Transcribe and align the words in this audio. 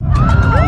you 0.00 0.43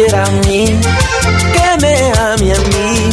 Quiera 0.00 0.24
a 0.24 0.30
mí, 0.30 0.64
que 0.64 1.68
me 1.82 1.94
ame 2.12 2.52
a 2.52 2.60
mí, 2.72 3.10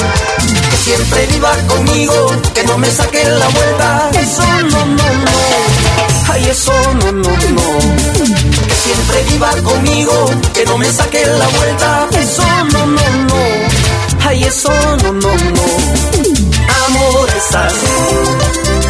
que 0.70 0.78
siempre 0.78 1.26
viva 1.28 1.52
conmigo, 1.68 2.14
que 2.54 2.64
no 2.64 2.78
me 2.78 2.90
saque 2.90 3.24
la 3.26 3.48
vuelta. 3.50 4.10
Eso 4.14 4.44
no, 4.72 4.86
no, 4.86 5.08
no, 5.26 6.32
ay, 6.32 6.46
eso 6.50 6.72
no, 7.00 7.12
no, 7.12 7.30
no. 7.30 7.68
Que 8.68 8.76
siempre 8.86 9.24
viva 9.32 9.52
conmigo, 9.64 10.14
que 10.54 10.66
no 10.66 10.78
me 10.78 10.90
saque 10.90 11.26
la 11.26 11.48
vuelta. 11.48 12.08
Eso 12.22 12.44
no, 12.72 12.86
no, 12.86 13.10
no, 13.30 13.44
ay, 14.26 14.44
eso 14.46 14.72
no, 15.04 15.12
no, 15.12 15.32
no. 15.58 15.66
Amor 16.86 17.30
estás, 17.36 17.74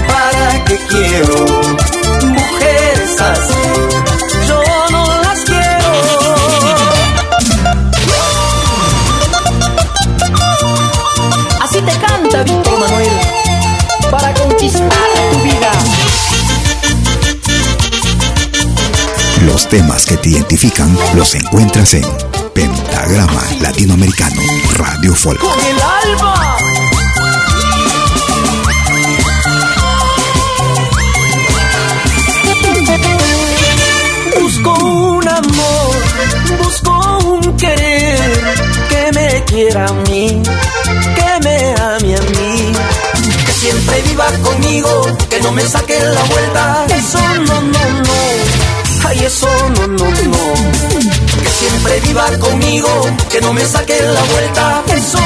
¿para 0.07 0.65
qué 0.65 0.77
quiero? 0.89 1.45
Mujeres 2.27 3.21
así, 3.21 3.66
canta 12.29 12.43
Víctor 12.43 12.79
Manuel 12.79 13.09
para 14.11 14.33
conquistar 14.33 14.89
tu 15.31 15.39
vida. 15.41 15.71
Los 19.45 19.67
temas 19.69 20.05
que 20.05 20.17
te 20.17 20.29
identifican 20.29 20.97
los 21.15 21.35
encuentras 21.35 21.93
en 21.93 22.05
Pentagrama 22.53 23.43
Latinoamericano, 23.61 24.41
Radio 24.75 25.15
Folk. 25.15 25.39
Con 25.39 25.59
el 25.65 25.79
alma. 25.81 26.57
Busco 34.39 34.73
un 34.73 35.27
amor, 35.27 35.95
busco 36.63 37.17
un 37.25 37.57
querer 37.57 38.67
que 38.73 38.76
quiera 39.45 39.85
a 39.85 39.93
mí, 39.93 40.41
que 41.15 41.39
me 41.43 41.73
ame 41.73 42.15
a 42.15 42.21
mí, 42.21 42.73
que 43.45 43.51
siempre 43.51 44.01
viva 44.03 44.25
conmigo, 44.43 44.89
que 45.29 45.39
no 45.41 45.51
me 45.51 45.63
saque 45.63 45.99
la 45.99 46.23
vuelta. 46.23 46.85
Eso 46.89 47.19
no, 47.19 47.61
no, 47.61 47.79
no, 48.07 49.07
ay, 49.07 49.19
eso 49.25 49.47
no, 49.75 49.87
no, 49.87 50.05
no. 50.05 50.53
Que 51.43 51.49
siempre 51.49 51.99
viva 52.01 52.25
conmigo, 52.39 52.89
que 53.31 53.41
no 53.41 53.53
me 53.53 53.65
saque 53.65 53.99
la 54.01 54.23
vuelta. 54.23 54.83
Eso 54.95 55.19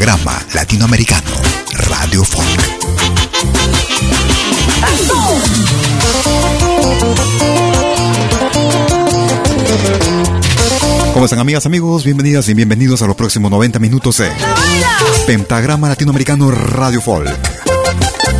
programa 0.00 0.42
latinoamericano 0.54 1.30
Radio 1.74 2.24
Funk. 2.24 2.46
¿Cómo 11.12 11.26
están 11.26 11.38
amigas, 11.38 11.66
amigos? 11.66 12.04
Bienvenidas 12.04 12.48
y 12.48 12.54
bienvenidos 12.54 13.02
a 13.02 13.08
los 13.08 13.14
próximos 13.14 13.50
90 13.50 13.78
minutos 13.78 14.16
de 14.16 14.30
Pentagrama 15.26 15.90
Latinoamericano 15.90 16.50
Radio 16.50 17.02
Folk. 17.02 17.28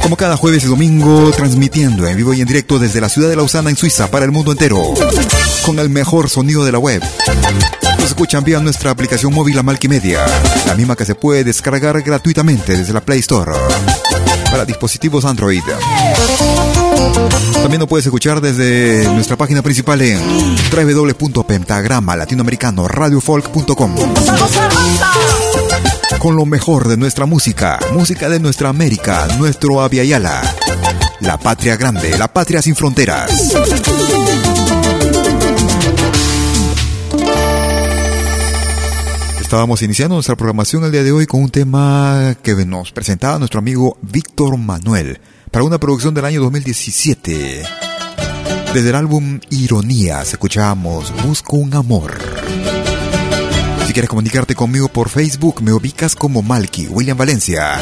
Como 0.03 0.17
cada 0.17 0.39
jueves 0.39 0.65
y 0.65 0.67
domingo, 0.67 1.31
transmitiendo 1.33 2.07
en 2.07 2.17
vivo 2.17 2.33
y 2.33 2.41
en 2.41 2.49
directo 2.49 2.79
desde 2.79 3.03
la 3.03 3.11
ciudad 3.11 3.29
de 3.29 3.37
Lausana, 3.37 3.69
en 3.69 3.77
Suiza, 3.77 4.11
para 4.11 4.25
el 4.25 4.33
mundo 4.33 4.53
entero, 4.53 4.83
con 5.67 5.79
el 5.79 5.91
mejor 5.91 6.31
sonido 6.31 6.65
de 6.65 6.73
la 6.73 6.79
web 6.79 7.03
Escuchan 8.11 8.43
vía 8.43 8.59
nuestra 8.59 8.91
aplicación 8.91 9.33
móvil 9.33 9.57
Amalquimedia, 9.57 10.27
la 10.67 10.75
misma 10.75 10.97
que 10.97 11.05
se 11.05 11.15
puede 11.15 11.45
descargar 11.45 12.03
gratuitamente 12.03 12.77
desde 12.77 12.93
la 12.93 13.01
Play 13.01 13.21
Store 13.21 13.53
para 14.51 14.65
dispositivos 14.65 15.25
Android. 15.25 15.63
También 17.63 17.79
nos 17.79 17.89
puedes 17.89 18.05
escuchar 18.05 18.41
desde 18.41 19.09
nuestra 19.15 19.37
página 19.37 19.63
principal 19.63 20.03
en 20.03 20.19
www.pentagrama 20.73 22.17
latinoamericano 22.17 22.89
radiofolk.com 22.89 23.95
con 26.19 26.35
lo 26.37 26.45
mejor 26.45 26.89
de 26.89 26.97
nuestra 26.97 27.27
música, 27.27 27.79
música 27.93 28.29
de 28.29 28.41
nuestra 28.41 28.69
América, 28.69 29.29
nuestro 29.39 29.81
Aviala, 29.81 30.43
la 31.21 31.39
patria 31.39 31.77
grande, 31.77 32.19
la 32.19 32.27
patria 32.27 32.61
sin 32.61 32.75
fronteras. 32.75 33.31
Estábamos 39.51 39.83
iniciando 39.83 40.15
nuestra 40.15 40.37
programación 40.37 40.85
el 40.85 40.93
día 40.93 41.03
de 41.03 41.11
hoy 41.11 41.27
con 41.27 41.43
un 41.43 41.51
tema 41.51 42.37
que 42.41 42.55
nos 42.65 42.93
presentaba 42.93 43.37
nuestro 43.41 43.59
amigo 43.59 43.99
Víctor 44.01 44.57
Manuel 44.57 45.21
para 45.51 45.65
una 45.65 45.81
producción 45.81 46.15
del 46.15 46.25
año 46.25 46.41
2017. 46.41 47.65
Desde 48.73 48.89
el 48.91 48.95
álbum 48.95 49.41
Ironías 49.51 50.35
escuchamos 50.35 51.13
Busco 51.27 51.57
un 51.57 51.75
amor. 51.75 52.17
Si 53.89 53.93
quieres 53.93 54.09
comunicarte 54.09 54.55
conmigo 54.55 54.87
por 54.87 55.09
Facebook, 55.09 55.63
me 55.63 55.73
ubicas 55.73 56.15
como 56.15 56.43
Malky, 56.43 56.87
William 56.87 57.19
Valencia. 57.19 57.81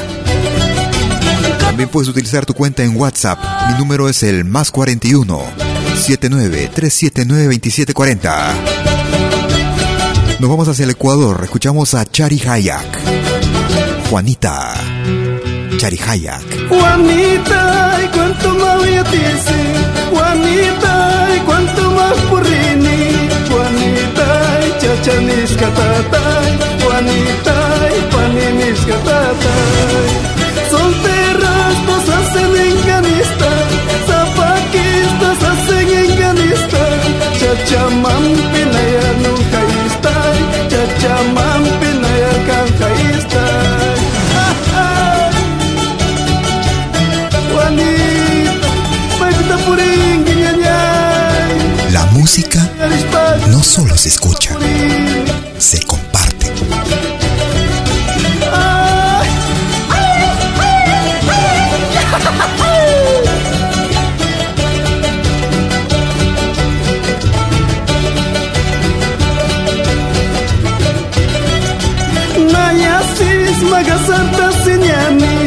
También 1.61 1.91
puedes 1.91 2.09
utilizar 2.09 2.47
tu 2.47 2.55
cuenta 2.55 2.83
en 2.83 2.97
WhatsApp. 2.97 3.39
Mi 3.71 3.79
número 3.79 4.09
es 4.09 4.23
el 4.23 4.47
más 4.47 4.71
41 4.71 5.43
79 5.97 6.71
379 6.75 7.43
2740. 7.43 8.88
Nos 10.39 10.49
vamos 10.49 10.69
hacia 10.69 10.85
el 10.85 10.91
Ecuador. 10.91 11.41
Escuchamos 11.43 11.95
a 11.95 12.05
Chari 12.05 12.41
Hayak. 12.47 12.87
Juanita. 14.09 14.73
Chari 15.79 15.99
Hayak. 15.99 16.69
Juanita, 16.69 17.99
¿y 18.05 18.09
cuánto 18.17 18.55
más 18.55 18.79
voy 18.79 18.95
a? 18.95 19.05
Juanita, 20.11 21.29
¿y 21.35 21.41
cuánto 21.41 21.91
más 21.91 22.15
porrini? 22.31 23.29
Juanita, 23.51 24.61
y 24.63 24.81
chachanis 24.81 25.51
katatay. 25.57 26.59
Juanita, 26.85 27.57
y 27.97 28.15
paninis 28.15 28.81
katatay. 28.87 30.09
Solteras 30.71 31.77
hacen 32.17 32.57
enganista, 32.57 33.51
zapaquistas 34.07 35.39
hacen 35.51 35.89
enganista. 35.89 36.83
Chachamampi 37.41 38.48
solo 53.79 53.97
se 53.97 54.09
escucha, 54.09 54.57
se 55.59 55.81
comparte. 55.85 56.53
Naya 72.53 73.01
sisma 73.17 73.83
gasarta 73.83 74.65
sinyani 74.65 75.39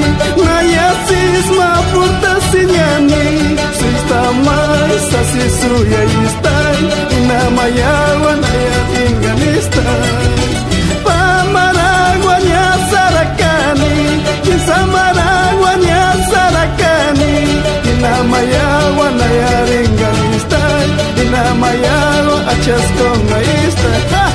Mayawan 7.49 8.39
ay 8.45 8.61
ating 8.77 9.17
ganista 9.25 9.83
Pamaragwa 11.05 12.35
niya 12.45 12.67
sarakani 12.91 13.95
Kisamaragwa 14.45 15.71
niya 15.81 16.05
sarakani 16.29 17.33
Inamayawan 17.91 19.15
ay 19.19 19.37
aring 19.57 19.93
ganista 19.97 20.61
Inamayawan 21.17 22.41
achas 22.53 22.85
kong 22.97 23.21
naista 23.29 23.91
Ha! 24.13 24.25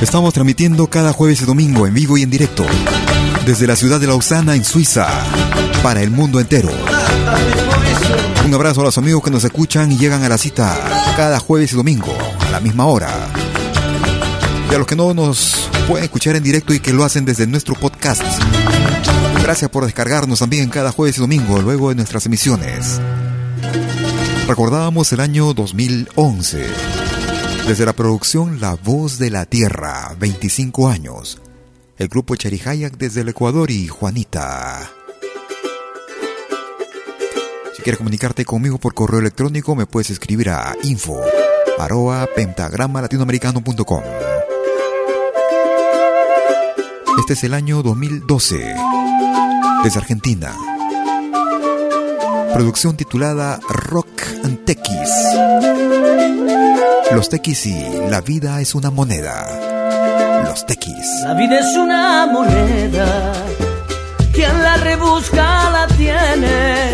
Estamos 0.00 0.32
transmitiendo 0.32 0.86
cada 0.88 1.12
jueves 1.12 1.42
y 1.42 1.44
domingo 1.44 1.86
en 1.86 1.94
vivo 1.94 2.16
y 2.16 2.22
en 2.22 2.30
directo 2.30 2.64
desde 3.46 3.68
la 3.68 3.76
ciudad 3.76 4.00
de 4.00 4.08
Lausana, 4.08 4.56
en 4.56 4.64
Suiza, 4.64 5.06
para 5.82 6.02
el 6.02 6.10
mundo 6.10 6.40
entero. 6.40 6.68
Abrazo 8.56 8.80
a 8.80 8.84
los 8.84 8.96
amigos 8.96 9.22
que 9.22 9.30
nos 9.30 9.44
escuchan 9.44 9.92
y 9.92 9.98
llegan 9.98 10.24
a 10.24 10.30
la 10.30 10.38
cita 10.38 10.74
cada 11.14 11.38
jueves 11.40 11.74
y 11.74 11.76
domingo 11.76 12.16
a 12.40 12.50
la 12.50 12.58
misma 12.58 12.86
hora. 12.86 13.10
Y 14.70 14.74
a 14.74 14.78
los 14.78 14.86
que 14.86 14.96
no 14.96 15.12
nos 15.12 15.68
pueden 15.86 16.04
escuchar 16.04 16.36
en 16.36 16.42
directo 16.42 16.72
y 16.72 16.80
que 16.80 16.94
lo 16.94 17.04
hacen 17.04 17.26
desde 17.26 17.46
nuestro 17.46 17.74
podcast. 17.74 18.22
Gracias 19.42 19.70
por 19.70 19.84
descargarnos 19.84 20.38
también 20.38 20.70
cada 20.70 20.90
jueves 20.90 21.18
y 21.18 21.20
domingo 21.20 21.60
luego 21.60 21.90
de 21.90 21.96
nuestras 21.96 22.24
emisiones. 22.24 22.98
Recordábamos 24.48 25.12
el 25.12 25.20
año 25.20 25.52
2011. 25.52 26.66
Desde 27.68 27.84
la 27.84 27.92
producción 27.92 28.58
La 28.58 28.74
Voz 28.74 29.18
de 29.18 29.28
la 29.28 29.44
Tierra, 29.44 30.16
25 30.18 30.88
años. 30.88 31.42
El 31.98 32.08
grupo 32.08 32.36
Charihayak 32.36 32.96
desde 32.96 33.20
el 33.20 33.28
Ecuador 33.28 33.70
y 33.70 33.86
Juanita. 33.88 34.90
Si 37.76 37.82
quieres 37.82 37.98
comunicarte 37.98 38.46
conmigo 38.46 38.78
por 38.78 38.94
correo 38.94 39.20
electrónico, 39.20 39.76
me 39.76 39.84
puedes 39.84 40.08
escribir 40.08 40.48
a 40.48 40.74
info 40.84 41.20
arroba 41.78 42.26
pentagrama 42.34 43.02
latinoamericano.com. 43.02 44.02
Este 47.18 47.34
es 47.34 47.44
el 47.44 47.52
año 47.52 47.82
2012, 47.82 48.74
desde 49.84 49.98
Argentina. 49.98 50.56
Producción 52.54 52.96
titulada 52.96 53.60
Rock 53.68 54.22
and 54.42 54.64
Tequis. 54.64 55.10
Los 57.12 57.28
tequis 57.28 57.66
y 57.66 57.76
La 58.08 58.22
vida 58.22 58.58
es 58.62 58.74
una 58.74 58.90
moneda. 58.90 60.44
Los 60.44 60.64
tequis. 60.64 61.20
La 61.24 61.34
vida 61.34 61.58
es 61.58 61.76
una 61.76 62.26
moneda, 62.26 63.34
quien 64.32 64.62
la 64.62 64.78
rebusca 64.78 65.70
la 65.70 65.86
tiene. 65.94 66.85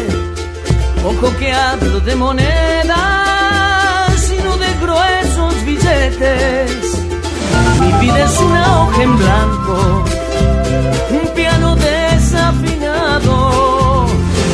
Ojo 1.05 1.37
que 1.37 1.53
hablo 1.53 1.99
de 2.01 2.15
monedas, 2.15 2.97
sino 4.17 4.57
de 4.57 4.73
gruesos 4.81 5.65
billetes. 5.65 6.71
Mi 7.81 7.93
vida 8.01 8.25
es 8.25 8.39
una 8.39 8.83
hoja 8.83 9.03
en 9.03 9.19
blanco, 9.19 10.05
un 11.11 11.29
piano 11.35 11.75
desafinado, 11.75 13.27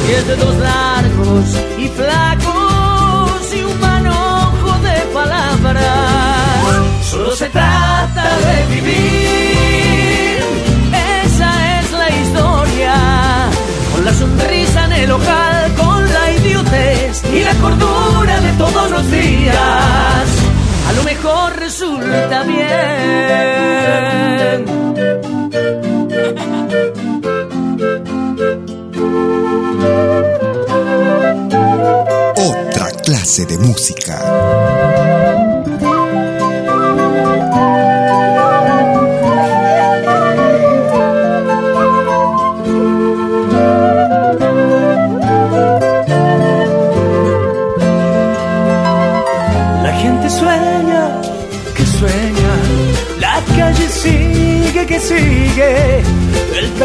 diez 0.07 0.26
dedos 0.26 0.57
largos 0.57 1.45
y 1.78 1.88
flacos 1.88 3.55
y 3.55 3.61
un 3.62 3.78
manojo 3.81 4.78
de 4.81 4.97
palabras. 5.12 5.85
Solo 7.11 7.37
se 7.37 7.50
trata 7.50 8.25
de 8.47 8.67
vivir, 8.75 10.38
esa 11.25 11.78
es 11.78 11.93
la 11.93 12.09
historia, 12.09 12.95
con 13.93 14.02
la 14.07 14.14
sonrisa 14.14 14.87
en 14.87 14.93
el 14.93 15.12
la 15.12 15.48
y 17.09 17.41
la 17.43 17.55
cordura 17.55 18.38
de 18.41 18.53
todos 18.59 18.91
los 18.91 19.11
días 19.11 20.29
a 20.88 20.93
lo 20.95 21.03
mejor 21.05 21.57
resulta 21.59 22.43
bien. 22.45 22.59
Otra 32.37 32.91
clase 33.03 33.47
de 33.47 33.57
música. 33.59 35.48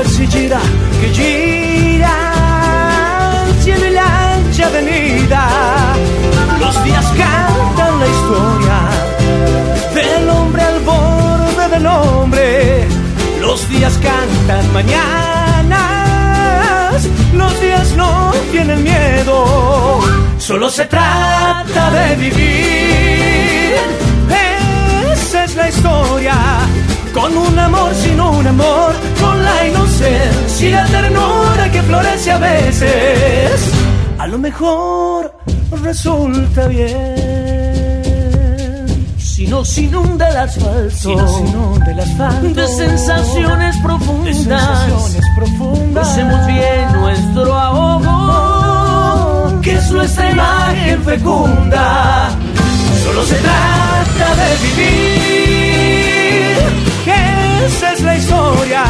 Taxi 0.03 0.25
gira, 0.27 0.61
que 0.99 1.07
gira, 1.17 2.15
y 3.65 3.67
la 3.95 4.67
avenida, 4.67 5.43
los 6.59 6.83
días 6.83 7.05
cantan 7.21 7.99
la 8.01 8.07
historia, 8.15 8.77
del 9.95 10.29
hombre 10.29 10.61
al 10.61 10.79
borde 10.81 11.65
del 11.73 11.85
hombre, 11.85 12.85
los 13.39 13.69
días 13.69 13.97
cantan 14.07 14.73
mañanas, 14.73 15.77
los 17.33 17.61
días 17.61 17.93
no 17.95 18.33
tienen 18.51 18.83
miedo, 18.83 19.99
solo 20.37 20.69
se 20.69 20.85
trata 20.85 21.91
de 21.91 22.15
vivir. 22.17 23.73
Esa 25.13 25.43
es 25.45 25.55
la 25.55 25.69
historia, 25.69 26.35
con 27.13 27.37
un 27.37 27.59
amor 27.59 27.93
sin 27.95 28.19
un 28.19 28.45
amor, 28.47 28.93
con 29.21 29.41
la 29.43 29.67
inocencia 29.67 30.67
y 30.67 30.71
la 30.71 30.85
ternura 30.87 31.71
que 31.71 31.81
florece 31.83 32.31
a 32.31 32.37
veces. 32.39 33.71
A 34.17 34.25
lo 34.27 34.37
mejor 34.37 35.33
resulta 35.83 36.67
bien. 36.67 37.13
Si 39.17 39.47
no 39.47 39.65
se 39.65 39.81
inunda 39.81 40.29
el 40.29 40.37
asfalto, 40.37 40.89
Si 40.95 41.11
inunda 41.11 41.91
el 41.91 41.99
asfalto, 41.99 42.61
de 42.61 42.67
sensaciones 42.67 43.75
profundas, 43.83 44.25
de 44.25 44.33
sensaciones 44.35 45.25
profundas. 45.35 46.07
Hacemos 46.07 46.45
bien 46.47 46.93
nuestro 46.93 47.53
ahogo, 47.53 49.59
que 49.61 49.73
es 49.73 49.91
nuestra 49.91 50.31
imagen 50.31 51.03
fecunda. 51.03 52.29
Solo 53.03 53.23
se 53.25 53.35
trata 53.35 54.35
de 54.35 54.55
vivir, 54.67 55.72
esa 57.65 57.93
es 57.93 58.01
la 58.01 58.15
historia, 58.17 58.83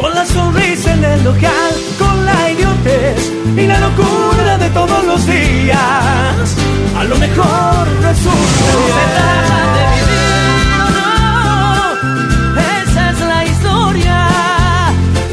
con 0.00 0.14
la 0.14 0.26
sonrisa 0.26 0.92
en 0.94 1.04
el 1.04 1.26
ojal, 1.26 1.72
con 1.98 2.24
la 2.24 2.50
idiotez 2.50 3.32
y 3.56 3.66
la 3.66 3.78
locura 3.80 4.58
de 4.58 4.68
todos 4.70 5.04
los 5.04 5.26
días. 5.26 6.56
A 6.98 7.04
lo 7.04 7.16
mejor 7.16 7.88
resulta 8.02 8.70
bien. 8.84 10.24
No, 10.96 11.12
esa 12.82 13.10
es 13.10 13.20
la 13.20 13.44
historia, 13.44 14.28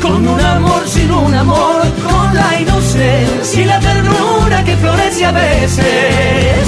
con 0.02 0.28
un 0.28 0.40
amor 0.40 0.88
sin 0.88 1.12
un 1.12 1.34
amor, 1.34 1.82
con 2.04 2.36
la 2.36 2.60
inocencia 2.60 3.62
y 3.62 3.66
la 3.66 3.80
ternura 3.80 4.64
que 4.64 4.76
florece 4.78 5.26
a 5.26 5.32
veces. 5.32 6.68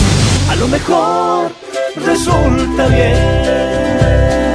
A 0.50 0.56
lo 0.56 0.68
mejor 0.68 1.52
resulta 2.04 2.88
bien. 2.88 4.53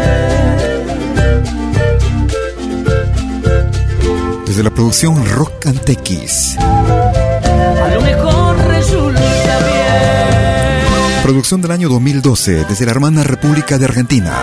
Desde 4.59 4.71
la 4.71 4.75
producción 4.75 5.25
Rock 5.25 5.67
and 5.67 5.81
Tequis. 5.83 6.59
A 6.59 7.95
lo 7.95 8.01
mejor 8.01 8.59
resulta 8.67 9.59
bien. 9.61 11.23
Producción 11.23 11.63
del 11.63 11.71
año 11.71 11.89
2012 11.89 12.65
desde 12.65 12.85
la 12.85 12.91
hermana 12.91 13.23
República 13.23 13.79
de 13.79 13.85
Argentina. 13.85 14.37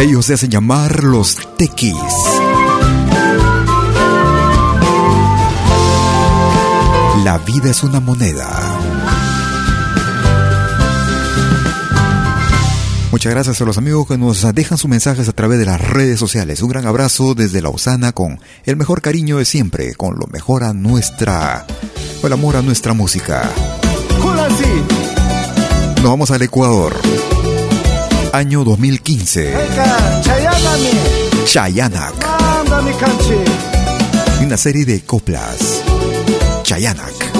Ellos 0.00 0.26
se 0.26 0.34
hacen 0.34 0.50
llamar 0.50 1.02
los 1.02 1.38
Tequis. 1.56 1.94
La 7.24 7.38
vida 7.38 7.70
es 7.70 7.82
una 7.82 8.00
moneda. 8.00 8.79
Muchas 13.10 13.32
gracias 13.32 13.60
a 13.60 13.64
los 13.64 13.76
amigos 13.76 14.06
que 14.06 14.16
nos 14.16 14.54
dejan 14.54 14.78
sus 14.78 14.88
mensajes 14.88 15.28
a 15.28 15.32
través 15.32 15.58
de 15.58 15.66
las 15.66 15.80
redes 15.80 16.18
sociales. 16.18 16.62
Un 16.62 16.68
gran 16.68 16.86
abrazo 16.86 17.34
desde 17.34 17.60
Lausana 17.60 18.12
con 18.12 18.40
el 18.64 18.76
mejor 18.76 19.02
cariño 19.02 19.38
de 19.38 19.44
siempre, 19.44 19.96
con 19.96 20.16
lo 20.16 20.28
mejor 20.28 20.62
a 20.62 20.72
nuestra, 20.72 21.66
o 22.22 22.26
el 22.28 22.32
amor 22.32 22.54
a 22.54 22.62
nuestra 22.62 22.92
música. 22.92 23.50
Nos 25.96 26.04
vamos 26.04 26.30
al 26.30 26.42
Ecuador. 26.42 26.94
Año 28.32 28.62
2015. 28.62 29.54
Chayanak. 31.46 32.14
Una 34.40 34.56
serie 34.56 34.84
de 34.84 35.00
coplas. 35.02 35.82
Chayanak. 36.62 37.30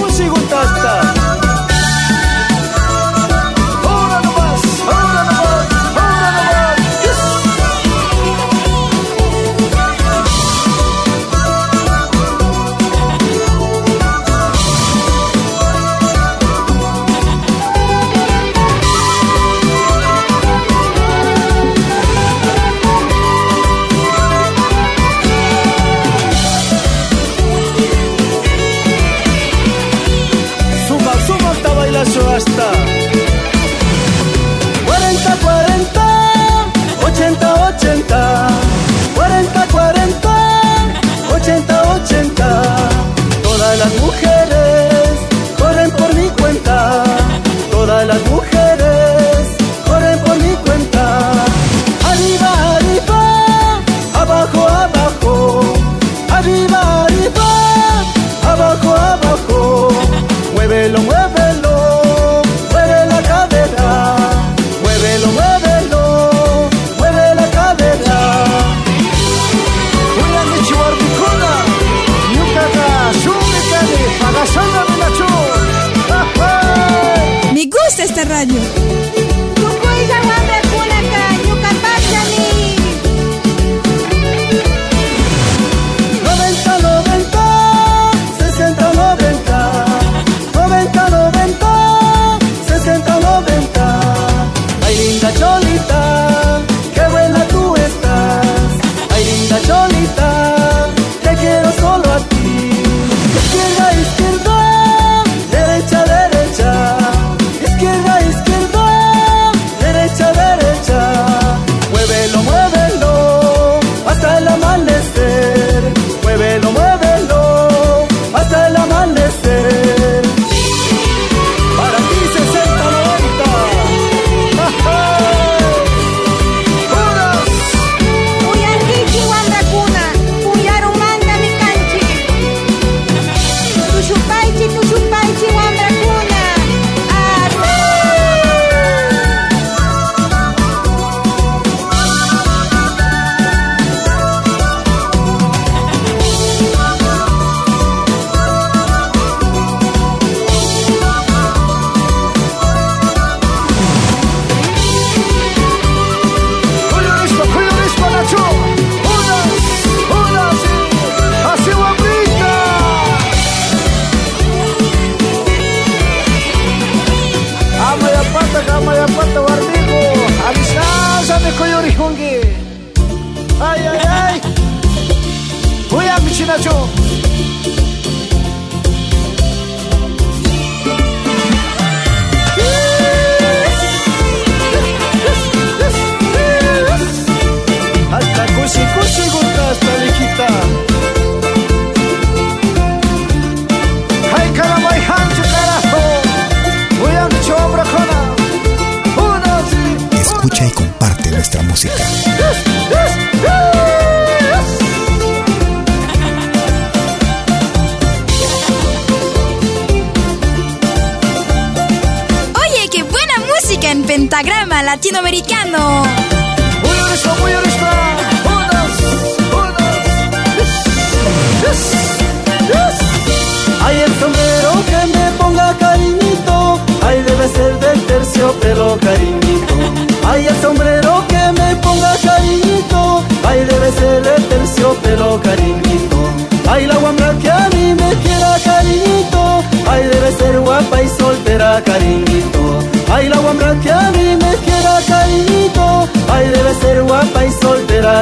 Todas 43.81 43.93
las 43.93 44.01
mujeres 44.03 44.40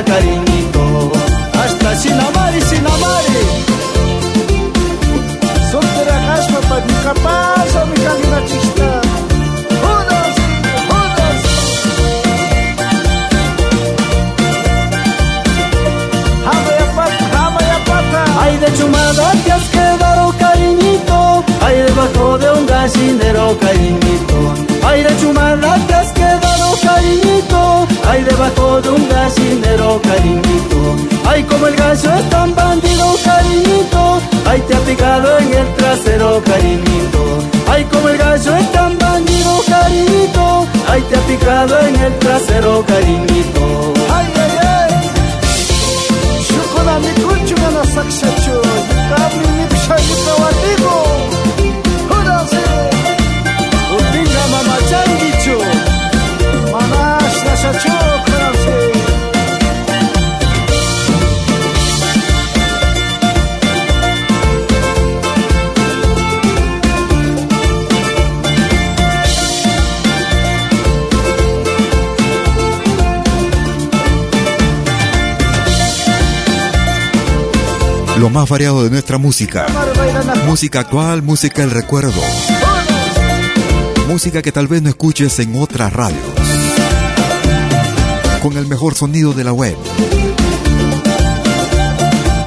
kalingi 0.04 0.59
más 78.32 78.48
variado 78.48 78.84
de 78.84 78.90
nuestra 78.90 79.18
música. 79.18 79.66
Música 80.46 80.82
actual, 80.82 81.22
música 81.22 81.62
del 81.62 81.72
recuerdo. 81.72 82.22
Música 84.08 84.42
que 84.42 84.52
tal 84.52 84.68
vez 84.68 84.82
no 84.82 84.90
escuches 84.90 85.40
en 85.40 85.56
otras 85.56 85.92
radios. 85.94 86.22
Con 88.42 88.58
el 88.58 88.68
mejor 88.68 88.96
sonido 88.96 89.34
de 89.34 89.44
la 89.44 89.54
web. 89.54 89.76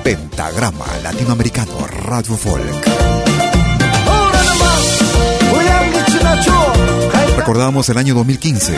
Pentagrama 0.05 0.87
Latinoamericano 1.03 1.87
Radio 1.87 2.37
Folk. 2.37 2.89
Recordamos 7.37 7.89
el 7.89 7.99
año 7.99 8.15
2015. 8.15 8.77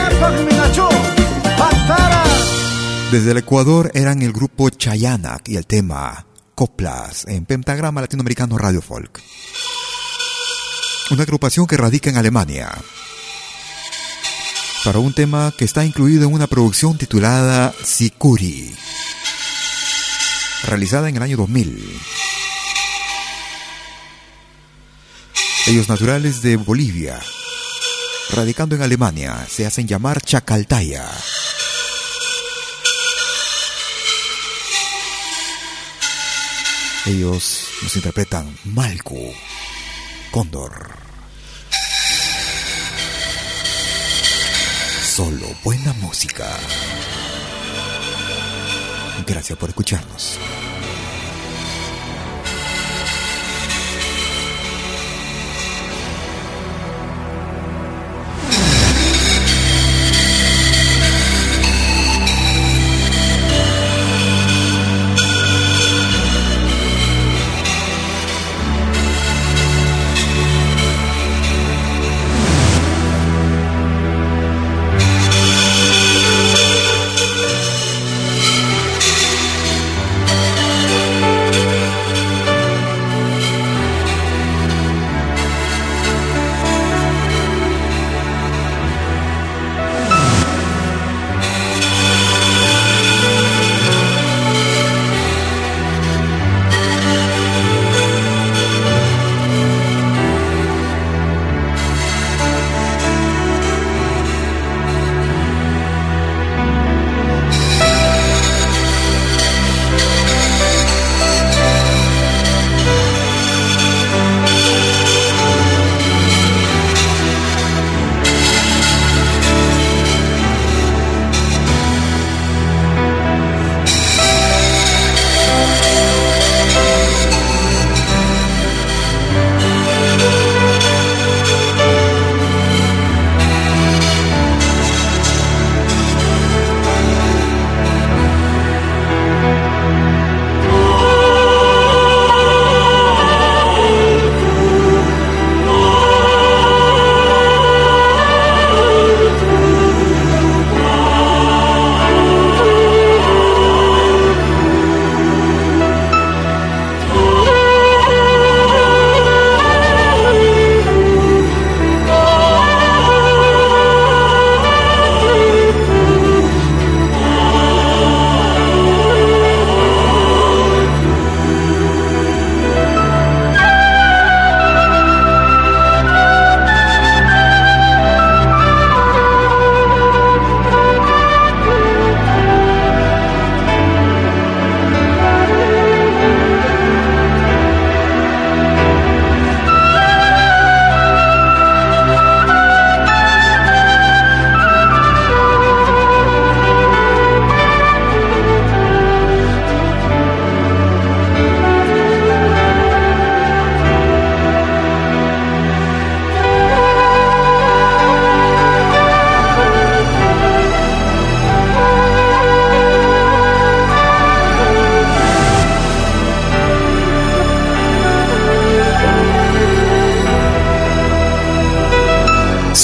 Desde 3.11 3.31
el 3.31 3.37
Ecuador 3.37 3.91
eran 3.95 4.23
el 4.23 4.33
grupo 4.33 4.71
Chayanak 4.71 5.49
y 5.49 5.57
el 5.57 5.67
tema 5.67 6.27
coplas 6.55 7.27
en 7.27 7.45
Pentagrama 7.45 8.01
Latinoamericano 8.01 8.57
Radio 8.59 8.81
Folk. 8.81 9.21
Una 11.11 11.23
agrupación 11.23 11.67
que 11.67 11.77
radica 11.77 12.11
en 12.11 12.17
Alemania. 12.17 12.73
Para 14.85 14.99
un 14.99 15.13
tema 15.13 15.53
que 15.57 15.65
está 15.65 15.85
incluido 15.85 16.27
en 16.27 16.33
una 16.33 16.47
producción 16.47 16.97
titulada 16.97 17.75
Sikuri, 17.83 18.75
realizada 20.65 21.09
en 21.09 21.17
el 21.17 21.23
año 21.23 21.37
2000. 21.37 22.01
Ellos 25.67 25.89
naturales 25.89 26.43
de 26.43 26.57
Bolivia, 26.57 27.19
radicando 28.31 28.77
en 28.77 28.83
Alemania, 28.83 29.47
se 29.49 29.65
hacen 29.67 29.87
llamar 29.87 30.21
Chacaltaya. 30.21 31.09
Ellos 37.07 37.69
nos 37.83 37.95
interpretan 37.97 38.57
Malco, 38.65 39.15
Cóndor. 40.31 40.97
Solo 45.15 45.47
buena 45.63 45.93
música. 45.95 46.49
Gracias 49.27 49.59
por 49.59 49.69
escucharnos. 49.69 50.39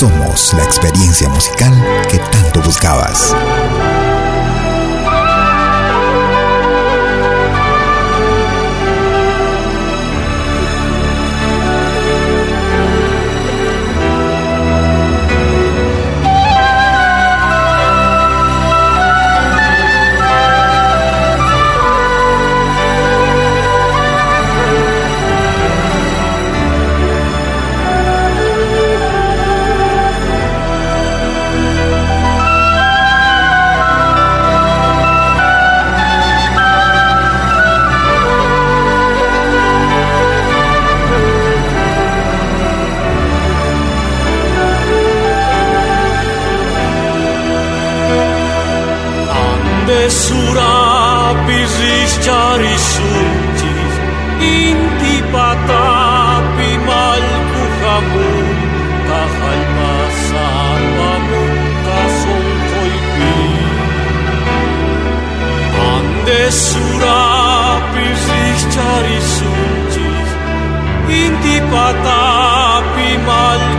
Somos 0.00 0.54
la 0.54 0.64
experiencia 0.64 1.28
musical 1.28 1.74
que 2.08 2.18
tanto 2.32 2.62
buscabas. 2.62 3.34
πατάπη 71.70 73.08
μαλλιά 73.26 73.69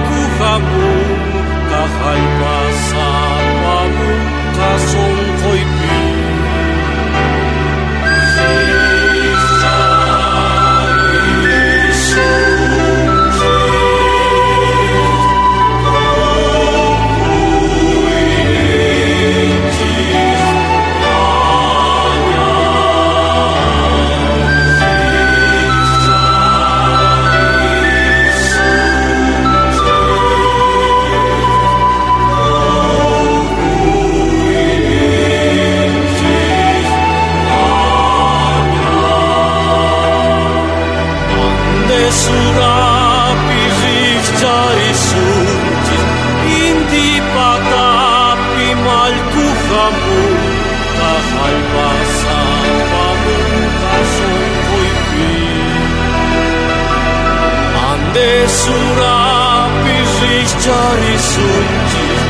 surapis 58.60 60.16
is 60.38 60.52
jari 60.66 61.16
suncis 61.32 62.22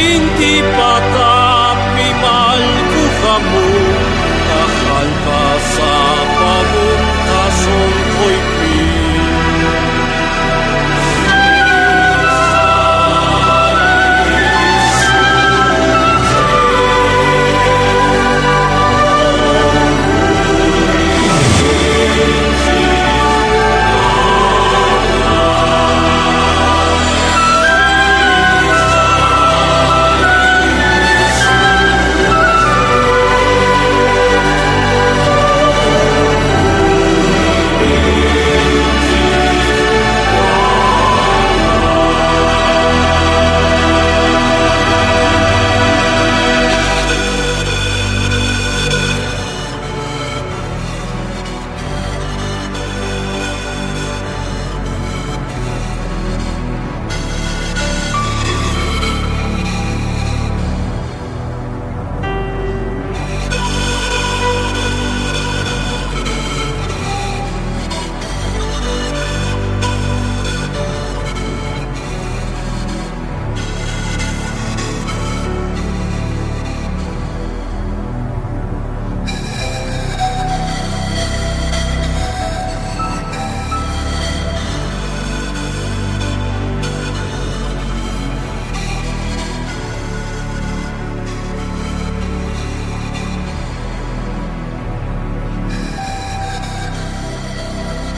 inti 0.00 0.54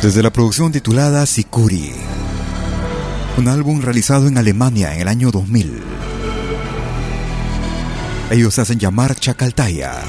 desde 0.02 0.22
la 0.22 0.30
producción 0.30 0.70
titulada 0.70 1.26
Sikuri, 1.26 1.92
un 3.36 3.48
álbum 3.48 3.80
realizado 3.80 4.28
en 4.28 4.38
Alemania 4.38 4.94
en 4.94 5.00
el 5.00 5.08
año 5.08 5.32
2000. 5.32 5.82
Ellos 8.30 8.54
se 8.54 8.60
hacen 8.60 8.78
llamar 8.78 9.16
Chacaltaya. 9.16 10.00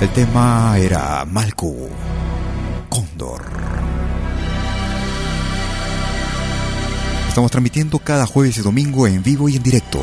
El 0.00 0.08
tema 0.08 0.76
era 0.78 1.24
Malku, 1.26 1.88
Cóndor. 2.88 3.44
Estamos 7.28 7.52
transmitiendo 7.52 8.00
cada 8.00 8.26
jueves 8.26 8.58
y 8.58 8.62
domingo 8.62 9.06
en 9.06 9.22
vivo 9.22 9.48
y 9.48 9.56
en 9.56 9.62
directo. 9.62 10.00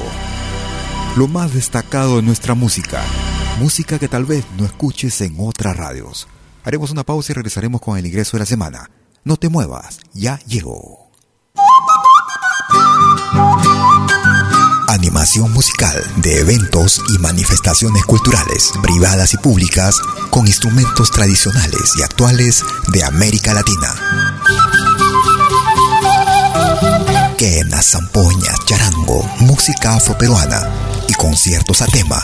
Lo 1.17 1.27
más 1.27 1.53
destacado 1.53 2.17
de 2.17 2.21
nuestra 2.21 2.55
música. 2.55 3.01
Música 3.59 3.99
que 3.99 4.07
tal 4.07 4.23
vez 4.23 4.45
no 4.57 4.65
escuches 4.65 5.19
en 5.19 5.35
otras 5.37 5.75
radios. 5.75 6.27
Haremos 6.63 6.91
una 6.91 7.03
pausa 7.03 7.31
y 7.31 7.35
regresaremos 7.35 7.81
con 7.81 7.97
el 7.97 8.05
ingreso 8.05 8.37
de 8.37 8.39
la 8.39 8.45
semana. 8.45 8.89
No 9.23 9.37
te 9.37 9.49
muevas, 9.49 9.99
ya 10.13 10.39
llegó. 10.45 11.09
Animación 14.87 15.51
musical 15.53 16.03
de 16.17 16.41
eventos 16.41 17.01
y 17.15 17.17
manifestaciones 17.17 18.03
culturales, 18.05 18.71
privadas 18.83 19.33
y 19.33 19.37
públicas, 19.37 19.99
con 20.29 20.45
instrumentos 20.45 21.11
tradicionales 21.11 21.93
y 21.97 22.03
actuales 22.03 22.63
de 22.91 23.03
América 23.03 23.53
Latina. 23.53 23.95
Quenas, 27.37 27.89
zampoñas, 27.89 28.65
charango, 28.65 29.23
música 29.39 29.95
afroperuana 29.95 30.69
y 31.07 31.13
conciertos 31.13 31.81
a 31.81 31.87
tema 31.87 32.23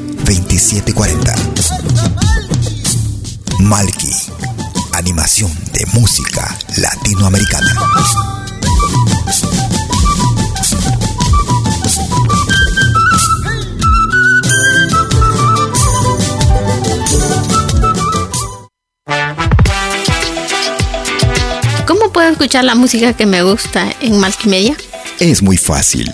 2740. 0.25 1.35
Malki, 3.59 4.11
animación 4.93 5.51
de 5.73 5.85
música 5.93 6.57
latinoamericana. 6.77 7.73
¿Cómo 21.87 22.11
puedo 22.13 22.29
escuchar 22.29 22.63
la 22.63 22.75
música 22.75 23.13
que 23.13 23.25
me 23.25 23.43
gusta 23.43 23.93
en 24.01 24.19
Malkimedia? 24.19 24.75
Es 25.19 25.41
muy 25.41 25.57
fácil. 25.57 26.13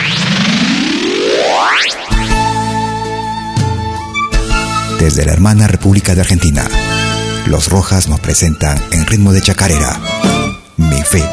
Desde 5.01 5.25
la 5.25 5.33
hermana 5.33 5.65
República 5.65 6.13
de 6.13 6.21
Argentina, 6.21 6.63
los 7.47 7.69
Rojas 7.69 8.07
nos 8.07 8.19
presentan 8.19 8.79
en 8.91 9.07
ritmo 9.07 9.33
de 9.33 9.41
chacarera 9.41 9.99
Mi 10.77 11.01
Fe, 11.01 11.27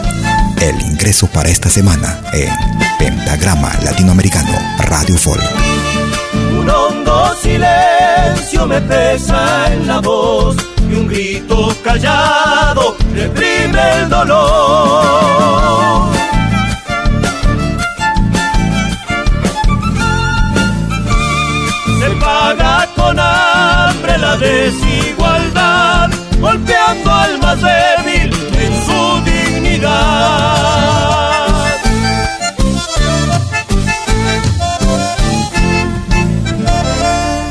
el 0.62 0.80
ingreso 0.80 1.26
para 1.26 1.50
esta 1.50 1.68
semana 1.68 2.18
en 2.32 2.50
Pentagrama 2.98 3.70
Latinoamericano 3.84 4.58
Radio 4.78 5.18
Folk. 5.18 5.44
Un 6.58 6.70
hondo 6.70 7.34
silencio 7.42 8.66
me 8.66 8.80
pesa 8.80 9.70
en 9.70 9.86
la 9.86 10.00
voz 10.00 10.56
y 10.90 10.94
un 10.94 11.06
grito 11.06 11.76
callado 11.84 12.96
reprime 13.12 14.00
el 14.00 14.08
dolor. 14.08 15.57
Desigualdad, 24.38 26.10
golpeando 26.40 27.12
al 27.12 27.38
más 27.38 27.58
débil 27.60 28.32
en 28.64 28.72
su 28.86 29.00
dignidad. 29.30 30.58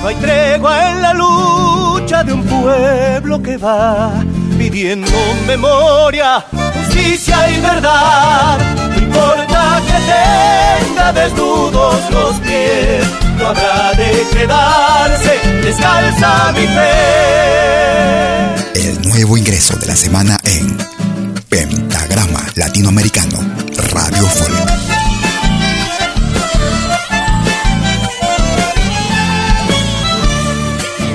No 0.01 0.07
hay 0.07 0.15
tregua 0.15 0.89
en 0.91 1.01
la 1.01 1.13
lucha 1.13 2.23
de 2.23 2.33
un 2.33 2.43
pueblo 2.43 3.41
que 3.41 3.57
va 3.57 4.11
pidiendo 4.57 5.11
memoria, 5.45 6.45
justicia 6.51 7.49
y 7.49 7.59
verdad. 7.59 8.57
No 8.89 8.97
importa 8.97 9.81
que 9.87 10.85
tenga 10.87 11.11
desnudos 11.13 12.11
los 12.11 12.39
pies, 12.39 13.05
no 13.37 13.47
habrá 13.47 13.93
de 13.93 14.27
quedarse 14.33 15.39
descalza 15.63 16.51
mi 16.53 16.67
fe. 16.67 16.93
El 18.75 19.01
nuevo 19.07 19.37
ingreso 19.37 19.75
de 19.77 19.85
la 19.87 19.95
semana 19.95 20.39
en 20.43 20.77
Pentagrama 21.49 22.41
Latinoamericano 22.55 23.39
Radio 23.91 24.23
Folk. 24.27 24.87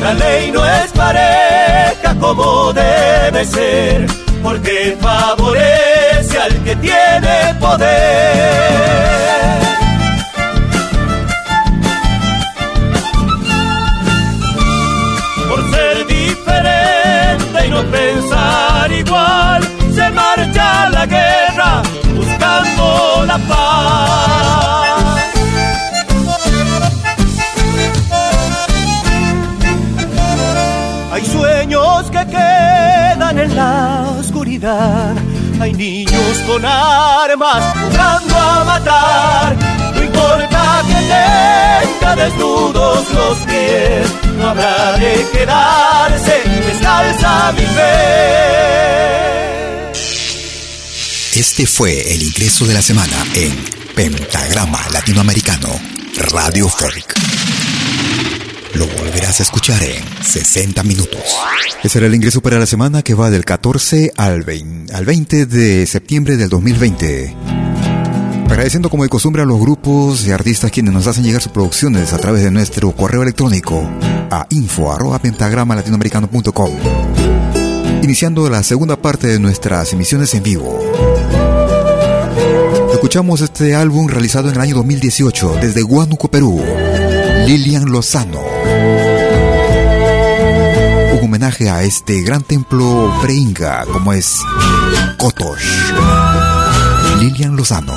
La 0.03 0.15
ley 0.15 0.51
no 0.51 0.67
es 0.67 0.91
pareja 0.93 2.17
como 2.21 2.73
debe 2.73 3.45
ser, 3.45 4.07
porque 4.43 4.97
favorece 5.01 6.39
al 6.39 6.65
que 6.65 6.75
tiene 6.77 7.55
poder. 7.61 9.52
Hay 31.13 31.25
sueños 31.25 32.11
que 32.11 32.27
quedan 32.27 33.39
en 33.39 33.57
la 33.57 34.05
oscuridad. 34.21 35.15
Hay 35.61 35.73
niños 35.73 36.39
con 36.47 36.63
armas 36.63 37.63
jugando 37.81 38.39
a 38.39 38.65
matar. 38.65 39.57
No 39.95 40.03
importa 40.03 40.83
que 40.87 41.89
tenga 41.89 42.17
desnudos 42.17 43.11
los 43.15 43.39
pies, 43.47 44.13
no 44.37 44.49
habrá 44.49 44.93
de 44.99 45.27
quedarse 45.33 46.43
descalza 46.67 47.53
mi 47.53 47.65
fe. 47.65 49.42
Este 51.43 51.67
fue 51.67 52.15
el 52.15 52.23
ingreso 52.23 52.65
de 52.67 52.75
la 52.75 52.83
semana 52.83 53.27
en 53.35 53.53
Pentagrama 53.97 54.79
Latinoamericano, 54.93 55.69
Radio 56.31 56.69
Folk. 56.69 57.15
Lo 58.75 58.87
volverás 58.87 59.41
a 59.41 59.43
escuchar 59.43 59.83
en 59.83 60.05
60 60.23 60.85
minutos. 60.85 61.21
Ese 61.81 61.89
será 61.89 62.07
el 62.07 62.15
ingreso 62.15 62.43
para 62.43 62.61
la 62.61 62.67
semana 62.67 63.03
que 63.03 63.15
va 63.15 63.29
del 63.29 63.45
14 63.45 64.13
al 64.17 64.45
20, 64.45 65.47
de 65.47 65.85
septiembre 65.89 66.37
del 66.37 66.49
2020. 66.49 67.35
Agradeciendo 68.47 68.89
como 68.89 69.03
de 69.03 69.09
costumbre 69.09 69.43
a 69.43 69.45
los 69.45 69.59
grupos 69.59 70.25
y 70.25 70.31
artistas 70.31 70.71
quienes 70.71 70.95
nos 70.95 71.09
hacen 71.09 71.25
llegar 71.25 71.43
sus 71.43 71.51
producciones 71.51 72.13
a 72.13 72.19
través 72.19 72.45
de 72.45 72.53
nuestro 72.53 72.93
correo 72.93 73.25
electrónico 73.25 73.91
a 74.31 74.47
info.pentagrama.latinoamericano.com. 74.49 77.42
Iniciando 78.13 78.51
la 78.51 78.63
segunda 78.63 78.97
parte 78.97 79.27
de 79.27 79.39
nuestras 79.39 79.95
emisiones 79.95 80.35
en 80.35 80.43
vivo. 80.43 80.79
Escuchamos 82.93 83.41
este 83.41 83.75
álbum 83.75 84.07
realizado 84.07 84.51
en 84.51 84.57
el 84.57 84.61
año 84.61 84.75
2018 84.75 85.57
desde 85.63 85.83
Huánuco, 85.83 86.29
Perú. 86.29 86.63
Lilian 87.47 87.91
Lozano. 87.91 88.43
Un 91.15 91.25
homenaje 91.25 91.71
a 91.71 91.85
este 91.85 92.21
gran 92.21 92.43
templo 92.43 93.19
preinga 93.23 93.87
como 93.91 94.13
es 94.13 94.41
Kotosh. 95.17 95.65
Lilian 97.19 97.57
Lozano. 97.57 97.95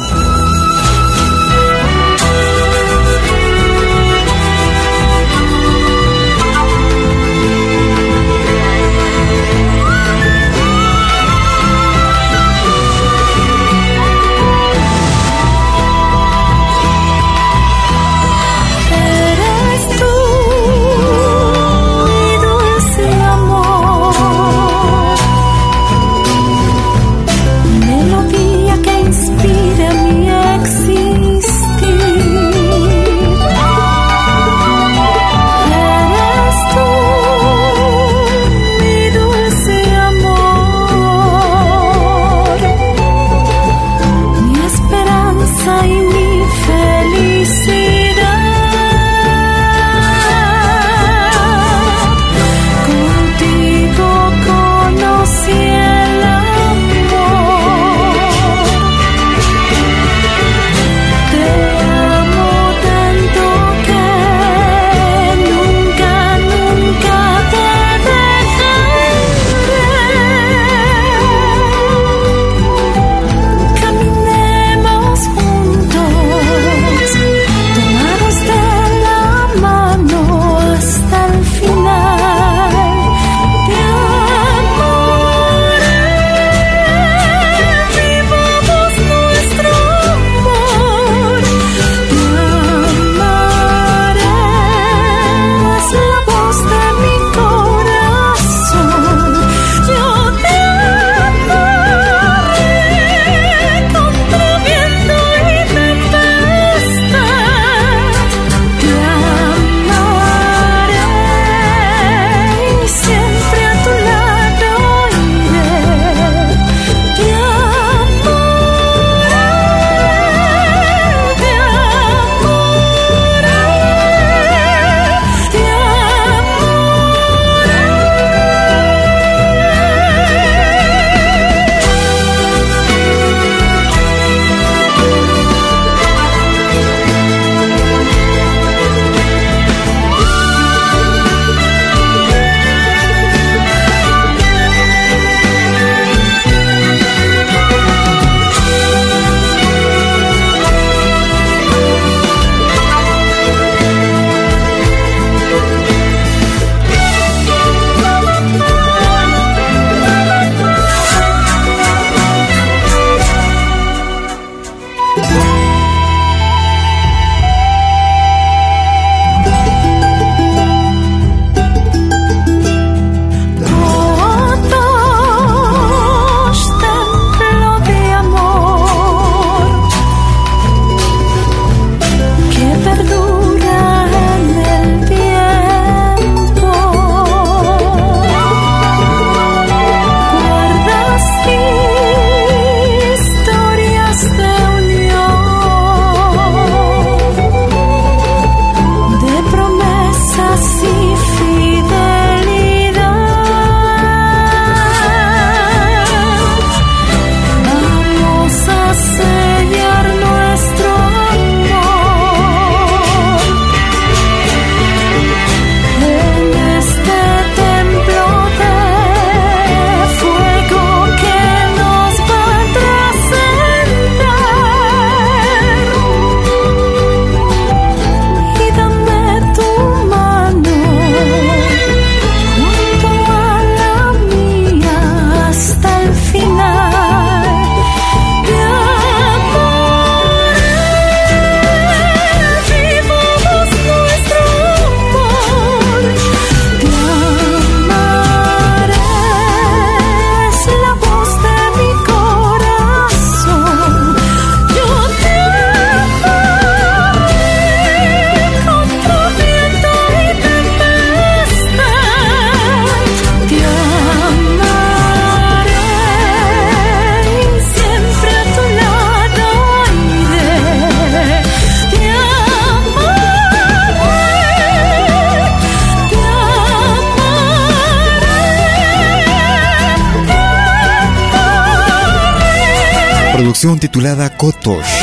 Producción 283.65 283.79
titulada 283.79 284.37
Kotosh. 284.37 285.01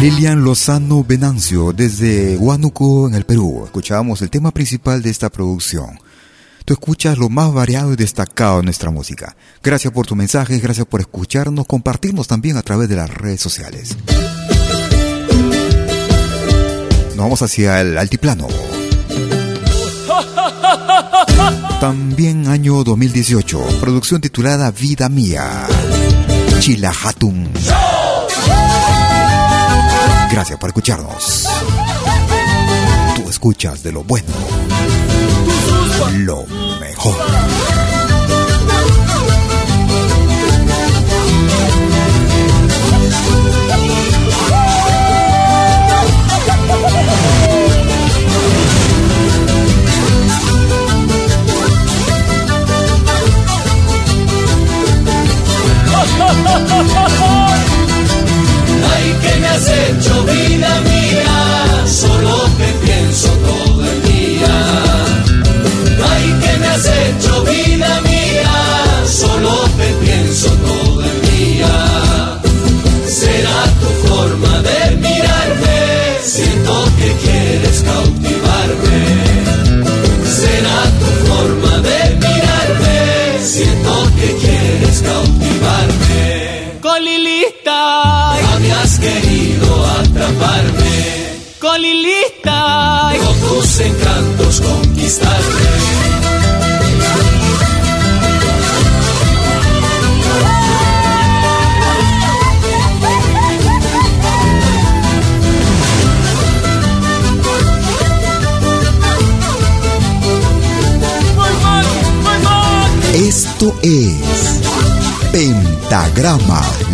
Lilian 0.00 0.42
Lozano 0.42 1.04
Venancio, 1.04 1.72
desde 1.72 2.36
Huánuco, 2.36 3.06
en 3.06 3.14
el 3.14 3.24
Perú. 3.24 3.62
Escuchábamos 3.64 4.20
el 4.20 4.28
tema 4.28 4.50
principal 4.50 5.02
de 5.02 5.10
esta 5.10 5.30
producción. 5.30 6.00
Tú 6.64 6.74
escuchas 6.74 7.16
lo 7.16 7.28
más 7.28 7.52
variado 7.52 7.92
y 7.92 7.96
destacado 7.96 8.56
de 8.56 8.64
nuestra 8.64 8.90
música. 8.90 9.36
Gracias 9.62 9.92
por 9.92 10.04
tu 10.04 10.16
mensaje, 10.16 10.58
gracias 10.58 10.84
por 10.84 10.98
escucharnos, 11.00 11.64
compartirnos 11.68 12.26
también 12.26 12.56
a 12.56 12.62
través 12.62 12.88
de 12.88 12.96
las 12.96 13.08
redes 13.08 13.40
sociales. 13.40 13.96
Nos 17.10 17.18
vamos 17.18 17.40
hacia 17.40 17.80
el 17.82 17.96
altiplano. 17.96 18.48
También 21.80 22.48
año 22.48 22.84
2018, 22.84 23.78
producción 23.80 24.20
titulada 24.20 24.70
Vida 24.70 25.08
Mía. 25.08 25.66
Chilajatum. 26.60 27.48
Gracias 30.30 30.58
por 30.58 30.68
escucharnos. 30.68 31.48
Tú 33.16 33.30
escuchas 33.30 33.82
de 33.82 33.92
lo 33.92 34.04
bueno, 34.04 34.26
lo 36.18 36.44
mejor. 36.78 37.16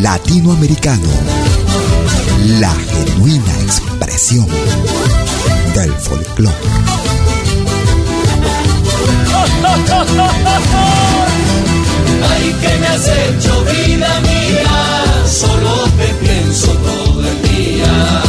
Latinoamericano, 0.01 1.09
la 2.61 2.73
genuina 2.73 3.53
expresión 3.63 4.47
del 5.75 5.93
folclore. 5.93 6.55
Ay, 12.31 12.57
que 12.61 12.79
me 12.79 12.87
has 12.87 13.09
hecho 13.09 13.65
vida 13.65 14.21
mía, 14.21 15.05
solo 15.27 15.85
te 15.99 16.09
pienso 16.25 16.73
todo 16.73 17.21
el 17.27 17.43
día. 17.43 18.23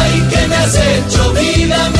Ay, 0.00 0.28
que 0.30 0.48
me 0.48 0.56
has 0.56 0.74
hecho 0.74 1.32
vida 1.32 1.90
mía, 1.90 1.95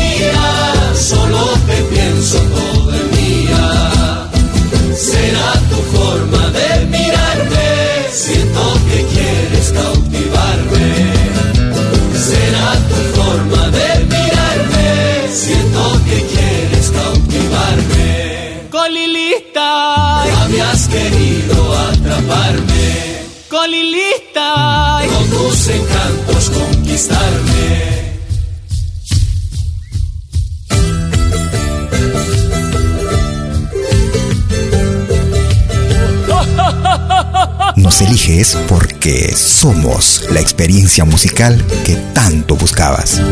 Nos 37.97 38.09
eliges 38.11 38.59
porque 38.69 39.35
somos 39.35 40.25
la 40.31 40.39
experiencia 40.41 41.07
musical 41.07 41.65
que 41.87 41.97
tanto 42.13 42.55
buscabas. 42.55 43.23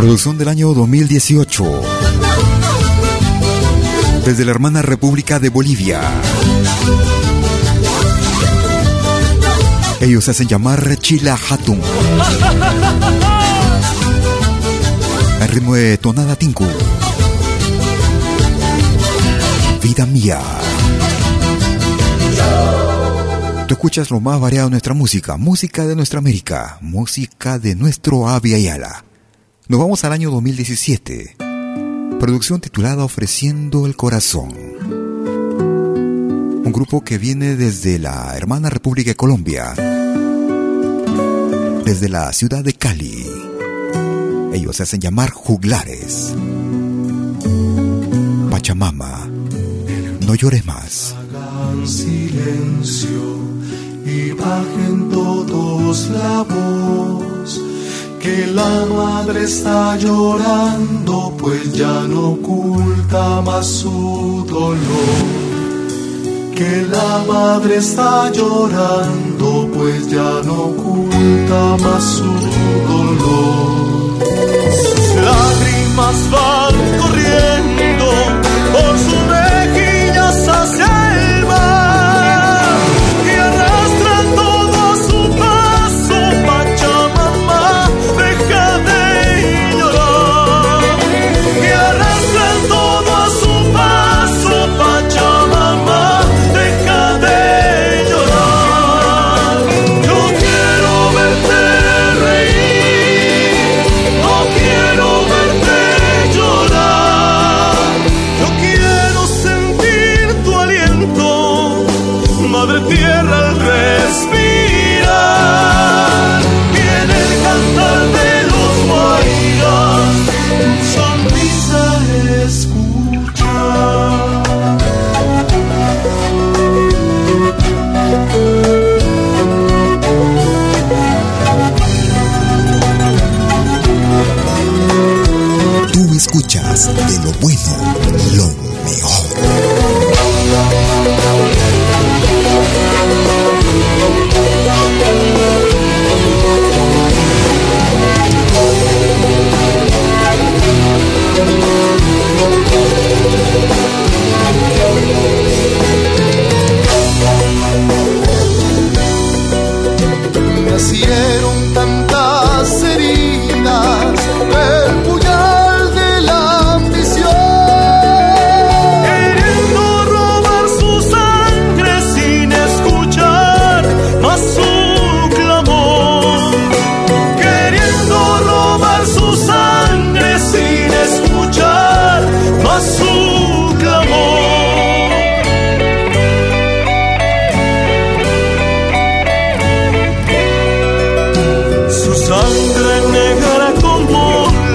Producción 0.00 0.38
del 0.38 0.48
año 0.48 0.72
2018. 0.72 1.82
Desde 4.24 4.46
la 4.46 4.50
hermana 4.50 4.80
República 4.80 5.38
de 5.38 5.50
Bolivia. 5.50 6.00
Ellos 10.00 10.26
hacen 10.26 10.48
llamar 10.48 10.96
Chila 10.96 11.38
Hatun. 11.50 11.82
El 15.42 15.48
ritmo 15.48 15.74
de 15.74 15.98
tonada 15.98 16.34
tinku. 16.34 16.64
Vida 19.82 20.06
mía. 20.06 20.40
Tú 23.68 23.74
escuchas 23.74 24.10
lo 24.10 24.20
más 24.20 24.40
variado 24.40 24.68
de 24.68 24.70
nuestra 24.70 24.94
música, 24.94 25.36
música 25.36 25.86
de 25.86 25.94
nuestra 25.94 26.20
América, 26.20 26.78
música 26.80 27.58
de 27.58 27.74
nuestro 27.74 28.30
Avia 28.30 28.58
Yala. 28.58 29.04
Nos 29.70 29.78
vamos 29.78 30.02
al 30.02 30.12
año 30.12 30.32
2017. 30.32 31.36
Producción 32.18 32.60
titulada 32.60 33.04
Ofreciendo 33.04 33.86
el 33.86 33.94
Corazón. 33.94 34.52
Un 36.64 36.72
grupo 36.72 37.04
que 37.04 37.18
viene 37.18 37.54
desde 37.54 38.00
la 38.00 38.36
hermana 38.36 38.68
República 38.68 39.12
de 39.12 39.14
Colombia. 39.14 39.74
Desde 41.84 42.08
la 42.08 42.32
ciudad 42.32 42.64
de 42.64 42.72
Cali. 42.72 43.24
Ellos 44.52 44.74
se 44.74 44.82
hacen 44.82 45.00
llamar 45.00 45.30
juglares. 45.30 46.34
Pachamama, 48.50 49.30
no 50.26 50.34
llores 50.34 50.66
más. 50.66 51.14
Hagan 51.16 51.86
silencio 51.86 53.38
y 54.04 54.32
bajen 54.32 55.10
todos 55.10 56.08
la 56.08 56.42
voz 56.42 57.29
que 58.20 58.46
la 58.46 58.84
madre 58.86 59.44
está 59.44 59.96
llorando, 59.96 61.32
pues 61.38 61.72
ya 61.72 62.02
no 62.06 62.32
oculta 62.32 63.40
más 63.40 63.66
su 63.66 64.44
dolor. 64.46 65.26
Que 66.54 66.86
la 66.96 67.24
madre 67.26 67.76
está 67.76 68.30
llorando, 68.30 69.68
pues 69.72 70.10
ya 70.10 70.42
no 70.44 70.56
oculta 70.72 71.76
más 71.82 72.04
su 72.18 72.32
dolor. 72.92 74.18
Sus 74.82 75.14
lágrimas 75.28 76.30
van 76.30 76.59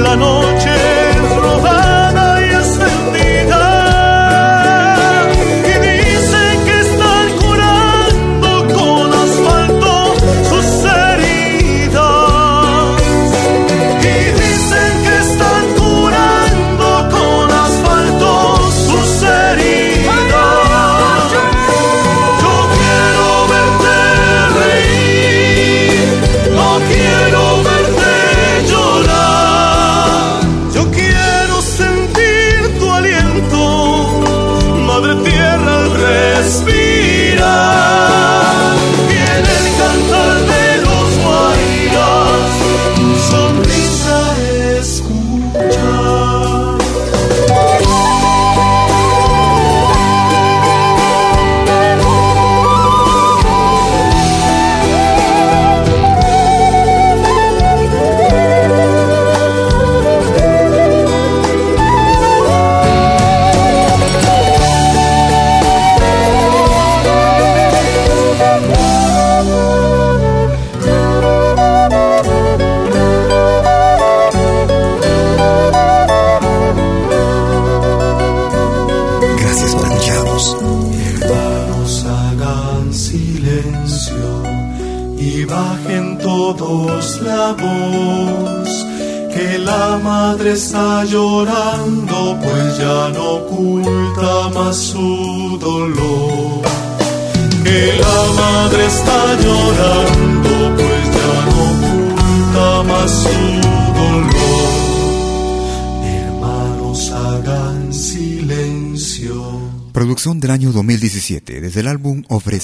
la 0.02 0.16
noche 0.16 0.75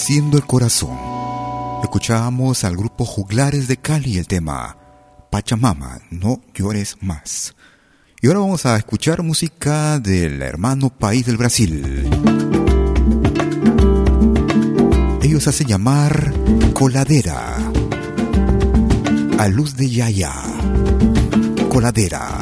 Ofreciendo 0.02 0.38
el 0.38 0.48
Corazón. 0.48 0.98
Escuchábamos 1.84 2.64
al 2.64 2.76
grupo 2.76 3.06
Juglares 3.06 3.68
de 3.68 3.78
Cali 3.78 4.18
el 4.18 4.26
tema 4.26 4.76
Pachamama, 5.30 6.00
no 6.10 6.42
llores 6.56 6.98
más. 7.02 7.54
Y 8.20 8.26
ahora 8.26 8.40
vamos 8.40 8.66
a 8.66 8.78
escuchar 8.78 9.22
música 9.22 10.00
del 10.00 10.42
hermano 10.42 10.90
país 10.90 11.28
del 11.28 11.38
Brasil. 11.38 12.10
Ellos 15.22 15.48
hacen 15.48 15.68
llamar 15.68 16.34
Coladera. 16.74 17.58
A 19.38 19.48
luz 19.50 19.76
de 19.76 19.88
Yaya. 19.88 20.34
Coladera. 21.70 22.40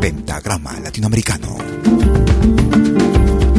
Pentagrama 0.00 0.80
latinoamericano. 0.80 1.54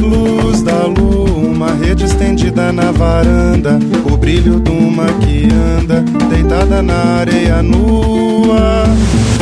Luz 0.06 0.62
da 0.62 0.86
lua, 0.86 1.30
uma 1.30 1.72
rede 1.72 2.04
estendida 2.04 2.72
na 2.72 2.92
varanda. 2.92 3.78
O 4.10 4.16
brilho 4.16 4.60
de 4.60 4.70
uma 4.70 5.06
que 5.20 5.48
anda, 5.78 6.02
deitada 6.30 6.82
na 6.82 7.18
areia 7.20 7.62
nua. 7.62 8.84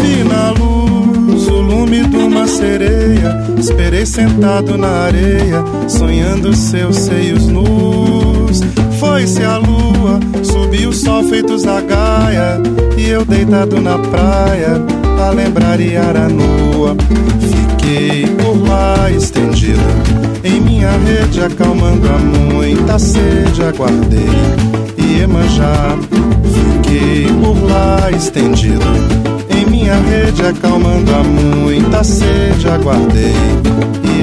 Vi 0.01 0.25
na 0.25 0.51
luz 0.51 1.47
o 1.49 1.61
lume 1.61 2.05
de 2.05 2.17
uma 2.17 2.47
sereia. 2.47 3.45
Esperei 3.59 4.07
sentado 4.07 4.77
na 4.77 5.05
areia, 5.07 5.63
sonhando 5.89 6.55
seus 6.55 6.97
seios 6.97 7.47
nus. 7.47 7.94
Foi-se 9.15 9.45
a 9.45 9.59
lua, 9.59 10.19
subiu 10.43 10.89
o 10.89 10.93
sol 10.93 11.23
feito 11.23 11.57
zagaia. 11.57 12.61
E 12.99 13.11
eu 13.11 13.25
deitado 13.25 13.81
na 13.81 13.97
praia, 13.97 14.83
a 15.25 15.31
lembrar 15.31 15.79
Iara 15.79 16.29
nua. 16.29 16.97
Fiquei 17.39 18.27
por 18.27 18.61
lá 18.69 19.09
estendida 19.13 19.81
em 20.43 20.61
minha 20.61 20.91
rede, 20.91 21.41
acalmando 21.41 22.09
a 22.09 22.19
muita 22.19 22.99
sede, 22.99 23.63
aguardei 23.63 24.27
Iemanjá. 24.99 25.97
Fiquei 26.83 27.29
por 27.41 27.71
lá 27.71 28.11
estendida 28.11 28.85
em 29.49 29.65
minha 29.71 29.95
rede, 29.95 30.45
acalmando 30.45 31.15
a 31.15 31.23
muita 31.23 32.03
sede, 32.03 32.69
aguardei 32.69 33.33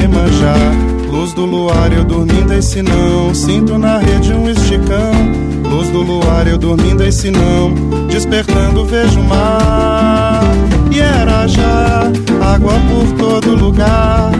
Iemanjá. 0.01 1.00
Luz 1.12 1.34
do 1.34 1.45
luar, 1.45 1.91
eu 1.91 2.05
dormindo, 2.05 2.53
esse 2.53 2.82
não. 2.82 3.36
Sinto 3.36 3.78
na 3.78 3.97
rede 3.97 4.34
um 4.34 4.49
esticão. 4.49 5.12
Luz 5.70 5.89
do 5.89 6.01
luar, 6.01 6.47
eu 6.47 6.57
dormindo, 6.57 7.03
esse 7.03 7.30
não. 7.30 7.74
Despertando, 8.07 8.86
vejo 8.86 9.20
o 9.20 9.24
mar. 9.26 10.41
E 10.89 11.01
era 11.01 11.45
já 11.47 12.03
água 12.41 12.74
por 12.89 13.18
todo 13.18 13.55
lugar. 13.55 14.32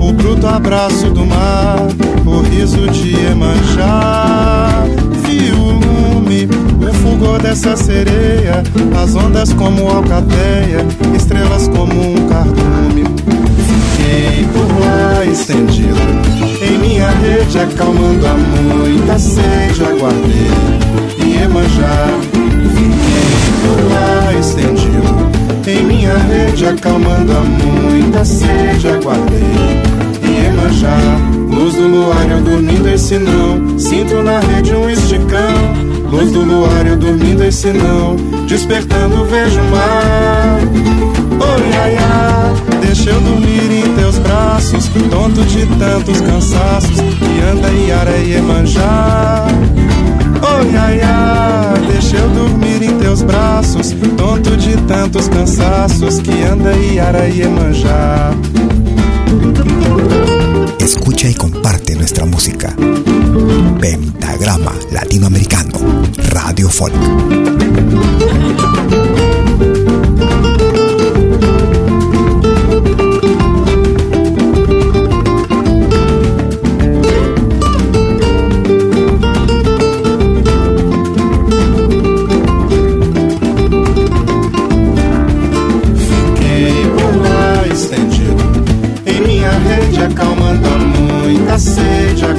O 0.00 0.12
bruto 0.12 0.46
abraço 0.46 1.10
do 1.10 1.26
mar, 1.26 1.88
o 2.24 2.40
riso 2.42 2.88
de 2.88 3.14
Iemanjá. 3.14 4.84
Vi 5.26 5.50
o 5.52 5.72
lume, 5.72 6.48
o 6.88 6.94
fulgor 6.94 7.42
dessa 7.42 7.76
sereia. 7.76 8.62
As 9.02 9.14
ondas 9.16 9.52
como 9.52 9.88
alcateia, 9.88 10.86
estrelas 11.14 11.68
como 11.68 12.12
um 12.12 12.28
cardume. 12.28 13.04
Fiquei 14.10 14.44
por 14.52 14.80
lá 14.80 15.24
estendido 15.24 15.94
em 16.60 16.78
minha 16.78 17.10
rede, 17.10 17.60
acalmando 17.60 18.26
a 18.26 18.34
muita 18.34 19.16
sede. 19.16 19.84
Aguardei 19.84 20.50
Iemanjá. 21.20 22.08
Fiquei 22.74 23.52
por 23.62 23.92
lá 23.92 24.34
estendido 24.34 25.30
em 25.64 25.84
minha 25.84 26.16
rede, 26.18 26.66
acalmando 26.66 27.32
a 27.32 27.40
muita 27.40 28.24
sede. 28.24 28.88
Aguardei 28.88 29.38
Iemanjá. 30.24 30.98
Luz 31.48 31.74
do 31.74 31.86
luar, 31.86 32.28
eu 32.32 32.40
dormindo, 32.40 32.88
esse 32.88 33.16
não. 33.16 33.78
Sinto 33.78 34.22
na 34.24 34.40
rede 34.40 34.74
um 34.74 34.90
esticão. 34.90 36.10
Luz 36.10 36.32
do 36.32 36.40
luar, 36.40 36.84
eu 36.84 36.96
dormindo, 36.96 37.44
esse 37.44 37.72
não. 37.72 38.16
Despertando 38.50 39.24
vejo 39.26 39.60
o 39.60 39.70
mar. 39.70 40.58
Oh, 41.38 41.78
ai, 41.80 41.96
ai, 41.96 42.80
deixa 42.84 43.10
eu 43.10 43.20
dormir 43.20 43.70
em 43.70 43.94
teus 43.94 44.18
braços, 44.18 44.90
tonto 45.08 45.44
de 45.44 45.66
tantos 45.78 46.20
cansaços, 46.20 46.98
e 46.98 47.40
anda 47.48 47.70
e 47.70 47.92
areia 47.92 48.42
manjar. 48.42 49.46
Oh, 50.42 50.76
ai, 50.76 51.00
ai, 51.00 51.80
deixa 51.92 52.16
eu 52.16 52.28
dormir 52.30 52.82
em 52.82 52.98
teus 52.98 53.22
braços, 53.22 53.94
tonto 54.16 54.56
de 54.56 54.76
tantos 54.78 55.28
cansaços, 55.28 56.18
que 56.18 56.42
anda 56.42 56.72
e 56.72 56.98
areia 56.98 57.48
manjar. 57.48 58.34
Escucha 60.80 61.28
y 61.28 61.34
comparte 61.34 61.94
nuestra 61.94 62.24
música. 62.24 62.74
Pentagrama 63.80 64.72
Latinoamericano, 64.90 65.78
Radio 66.30 66.70
Folk. 66.70 66.94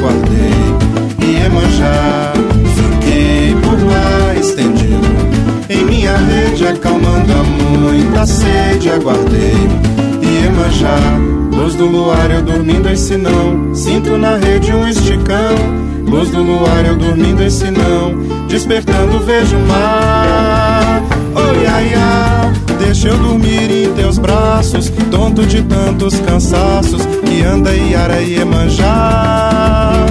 guardei 0.01 0.51
e 1.19 1.35
é 1.35 1.43
Iemanjá 1.43 2.33
Fiquei 2.75 3.55
por 3.61 3.79
lá 3.85 4.35
estendido 4.35 5.07
Em 5.69 5.85
minha 5.85 6.17
rede 6.17 6.67
acalmando 6.67 7.31
a 7.31 7.43
muita 7.43 8.25
sede. 8.25 8.89
Aguardei 8.89 9.53
e 10.21 10.37
é 10.37 10.41
Iemanjá 10.45 11.41
Luz 11.55 11.75
do 11.75 11.85
luar 11.85 12.31
eu 12.31 12.41
dormindo 12.41 12.89
esse 12.89 13.17
não. 13.17 13.75
Sinto 13.75 14.17
na 14.17 14.35
rede 14.37 14.73
um 14.73 14.87
esticão. 14.87 15.55
Luz 16.07 16.31
do 16.31 16.41
luar 16.41 16.85
eu 16.85 16.95
dormindo 16.95 17.43
esse 17.43 17.69
não. 17.69 18.47
Despertando 18.47 19.19
vejo 19.19 19.57
o 19.57 19.67
mar. 19.67 21.03
Oh, 21.35 21.61
ia, 21.61 21.81
ia 21.83 22.50
Deixa 22.83 23.09
eu 23.09 23.17
dormir 23.17 23.71
em 23.71 23.93
teus 23.93 24.17
braços 24.17 24.91
Tonto 25.11 25.45
de 25.45 25.61
tantos 25.61 26.19
cansaços 26.21 27.05
Que 27.23 27.43
anda 27.43 27.73
e 27.73 27.95
ara 27.95 28.21
e 28.21 28.33
Iemanjá 28.33 30.05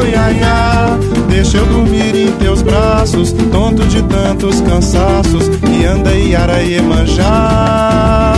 Oi, 0.00 0.14
ai, 0.14 0.42
ai 0.42 0.98
Deixa 1.28 1.58
eu 1.58 1.66
dormir 1.66 2.14
em 2.14 2.32
teus 2.32 2.60
braços 2.60 3.32
Tonto 3.52 3.84
de 3.86 4.02
tantos 4.02 4.60
cansaços 4.60 5.48
Que 5.48 5.84
anda 5.84 6.12
e 6.12 6.34
ara 6.34 6.60
e 6.60 6.72
Iemanjá 6.72 8.34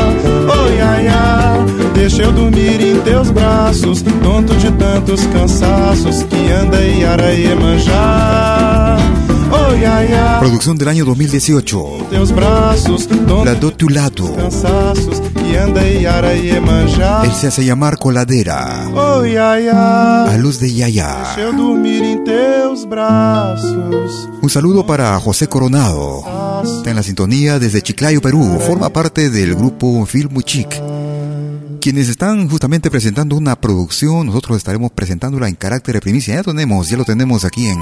Oi, 0.62 0.80
ai, 0.80 1.08
ai 1.08 1.64
Deixa 1.94 2.22
eu 2.22 2.32
dormir 2.32 2.80
em 2.82 3.00
teus 3.00 3.30
braços 3.30 4.02
Tonto 4.22 4.54
de 4.56 4.70
tantos 4.72 5.26
cansaços 5.26 6.22
Que 6.24 6.52
anda 6.52 6.80
e 6.82 7.00
Producción 10.40 10.78
del 10.78 10.88
año 10.88 11.04
2018. 11.04 12.08
La 13.44 13.54
do 13.54 13.72
tu 13.72 13.88
lado. 13.88 14.34
Él 17.24 17.32
se 17.32 17.46
hace 17.48 17.64
llamar 17.64 17.98
coladera. 17.98 18.86
A 18.86 20.36
luz 20.38 20.60
de 20.60 20.72
Yaya. 20.72 21.36
Un 24.42 24.50
saludo 24.50 24.86
para 24.86 25.18
José 25.18 25.48
Coronado. 25.48 26.62
Está 26.64 26.90
en 26.90 26.96
la 26.96 27.02
sintonía 27.02 27.58
desde 27.58 27.82
Chiclayo, 27.82 28.20
Perú. 28.20 28.58
Forma 28.66 28.90
parte 28.90 29.30
del 29.30 29.54
grupo 29.54 30.06
Film 30.06 30.40
Chic. 30.42 30.80
Quienes 31.80 32.08
están 32.10 32.48
justamente 32.48 32.90
presentando 32.90 33.36
una 33.36 33.56
producción, 33.58 34.26
nosotros 34.26 34.58
estaremos 34.58 34.92
presentándola 34.92 35.48
en 35.48 35.54
carácter 35.54 35.94
de 35.94 36.00
primicia. 36.02 36.34
Ya 36.34 36.42
tenemos, 36.42 36.90
ya 36.90 36.98
lo 36.98 37.04
tenemos 37.04 37.44
aquí 37.46 37.66
en 37.66 37.78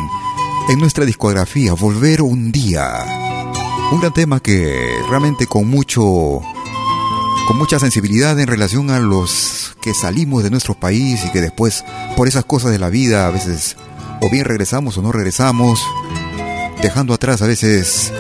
en 0.69 0.79
nuestra 0.79 1.07
discografía 1.07 1.73
Volver 1.73 2.23
un 2.23 2.53
día. 2.53 3.05
Un 3.91 4.01
gran 4.01 4.13
tema 4.13 4.41
que 4.41 4.99
realmente 5.09 5.47
con 5.47 5.67
mucho 5.67 6.43
con 7.47 7.57
mucha 7.57 7.79
sensibilidad 7.79 8.39
en 8.39 8.47
relación 8.47 8.91
a 8.91 9.01
los 9.01 9.75
que 9.81 9.95
salimos 9.95 10.43
de 10.43 10.51
nuestro 10.51 10.75
país 10.75 11.25
y 11.25 11.31
que 11.31 11.41
después 11.41 11.83
por 12.15 12.29
esas 12.29 12.45
cosas 12.45 12.71
de 12.71 12.79
la 12.79 12.91
vida 12.91 13.27
a 13.27 13.31
veces 13.31 13.77
o 14.21 14.29
bien 14.29 14.45
regresamos 14.45 14.99
o 14.99 15.03
no 15.03 15.13
regresamos, 15.13 15.81
dejando 16.83 17.15
atrás 17.15 17.41
a 17.41 17.47
veces 17.47 18.13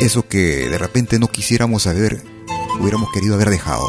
eso 0.00 0.26
que 0.26 0.68
de 0.68 0.78
repente 0.78 1.20
no 1.20 1.28
quisiéramos 1.28 1.86
haber, 1.86 2.24
hubiéramos 2.80 3.12
querido 3.12 3.36
haber 3.36 3.50
dejado. 3.50 3.88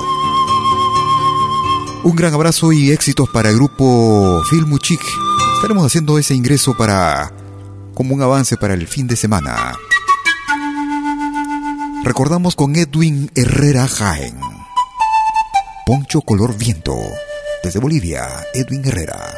Un 2.04 2.16
gran 2.16 2.36
abrazo 2.36 2.72
y 2.72 2.92
éxitos 2.92 3.28
para 3.30 3.50
el 3.50 3.56
grupo 3.56 4.44
Filmuchic. 4.52 5.02
Estaremos 5.56 5.84
haciendo 5.88 6.20
ese 6.20 6.36
ingreso 6.36 6.78
para 6.78 7.35
como 7.96 8.14
un 8.14 8.22
avance 8.22 8.58
para 8.58 8.76
el 8.76 8.88
fin 8.88 9.08
de 9.08 9.16
semana. 9.16 9.74
Recordamos 12.04 12.56
con 12.56 12.76
Edwin 12.76 13.32
Herrera 13.34 13.88
Jaén. 13.88 14.38
Poncho 15.88 16.22
color 16.22 16.56
viento. 16.56 16.96
Desde 17.64 17.80
Bolivia, 17.80 18.28
Edwin 18.54 18.86
Herrera. 18.86 19.34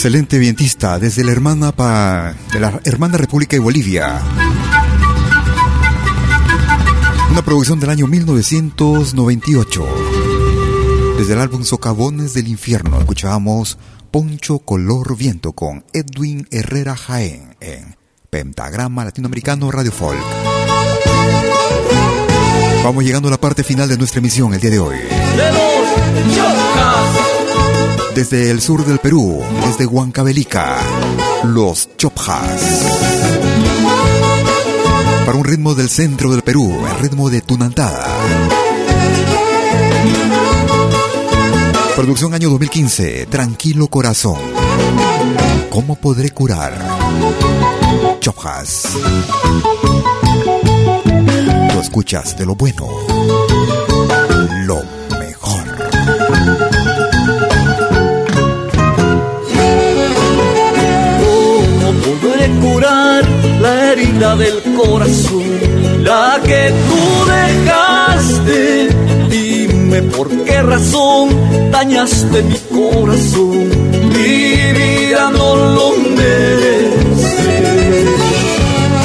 Excelente 0.00 0.38
vientista 0.38 0.98
desde 0.98 1.22
la 1.22 1.30
hermana 1.30 1.72
pa, 1.72 2.34
de 2.54 2.58
la 2.58 2.80
hermana 2.84 3.18
República 3.18 3.54
de 3.54 3.60
Bolivia. 3.60 4.22
Una 7.30 7.42
producción 7.42 7.78
del 7.78 7.90
año 7.90 8.06
1998. 8.06 9.86
Desde 11.18 11.34
el 11.34 11.38
álbum 11.38 11.64
Socavones 11.64 12.32
del 12.32 12.48
Infierno 12.48 12.98
escuchábamos 12.98 13.76
Poncho 14.10 14.60
Color 14.60 15.18
Viento 15.18 15.52
con 15.52 15.84
Edwin 15.92 16.48
Herrera 16.50 16.96
Jaén 16.96 17.54
en 17.60 17.94
Pentagrama 18.30 19.04
Latinoamericano 19.04 19.70
Radio 19.70 19.92
Folk. 19.92 20.18
Vamos 22.82 23.04
llegando 23.04 23.28
a 23.28 23.32
la 23.32 23.38
parte 23.38 23.62
final 23.62 23.86
de 23.86 23.98
nuestra 23.98 24.20
emisión 24.20 24.54
el 24.54 24.60
día 24.62 24.70
de 24.70 24.78
hoy. 24.78 24.96
Desde 28.14 28.50
el 28.50 28.60
sur 28.60 28.84
del 28.84 28.98
Perú, 28.98 29.40
desde 29.66 29.86
Huancavelica, 29.86 30.76
los 31.44 31.96
Chopjas. 31.96 32.62
Para 35.24 35.38
un 35.38 35.44
ritmo 35.44 35.74
del 35.74 35.88
centro 35.88 36.30
del 36.30 36.42
Perú, 36.42 36.76
el 36.90 36.98
ritmo 37.02 37.30
de 37.30 37.40
Tunantada. 37.40 38.06
Producción 41.96 42.34
año 42.34 42.50
2015, 42.50 43.26
Tranquilo 43.26 43.86
Corazón. 43.88 44.38
¿Cómo 45.70 45.94
podré 45.94 46.30
curar? 46.30 46.72
Chopjas. 48.20 48.88
Lo 51.74 51.80
escuchas 51.80 52.36
de 52.36 52.44
lo 52.44 52.54
bueno. 52.56 52.88
Lo 54.66 54.99
curar 62.60 63.24
la 63.60 63.92
herida 63.92 64.36
del 64.36 64.62
corazón, 64.76 65.44
la 66.02 66.40
que 66.44 66.72
tú 66.88 67.02
dejaste. 67.36 68.88
Dime 69.28 70.02
por 70.02 70.28
qué 70.44 70.62
razón 70.62 71.28
dañaste 71.70 72.42
mi 72.42 72.58
corazón, 72.76 73.68
mi 74.14 74.72
vida 74.80 75.30
no 75.30 75.56
lo 75.56 75.92
merece. 76.16 77.62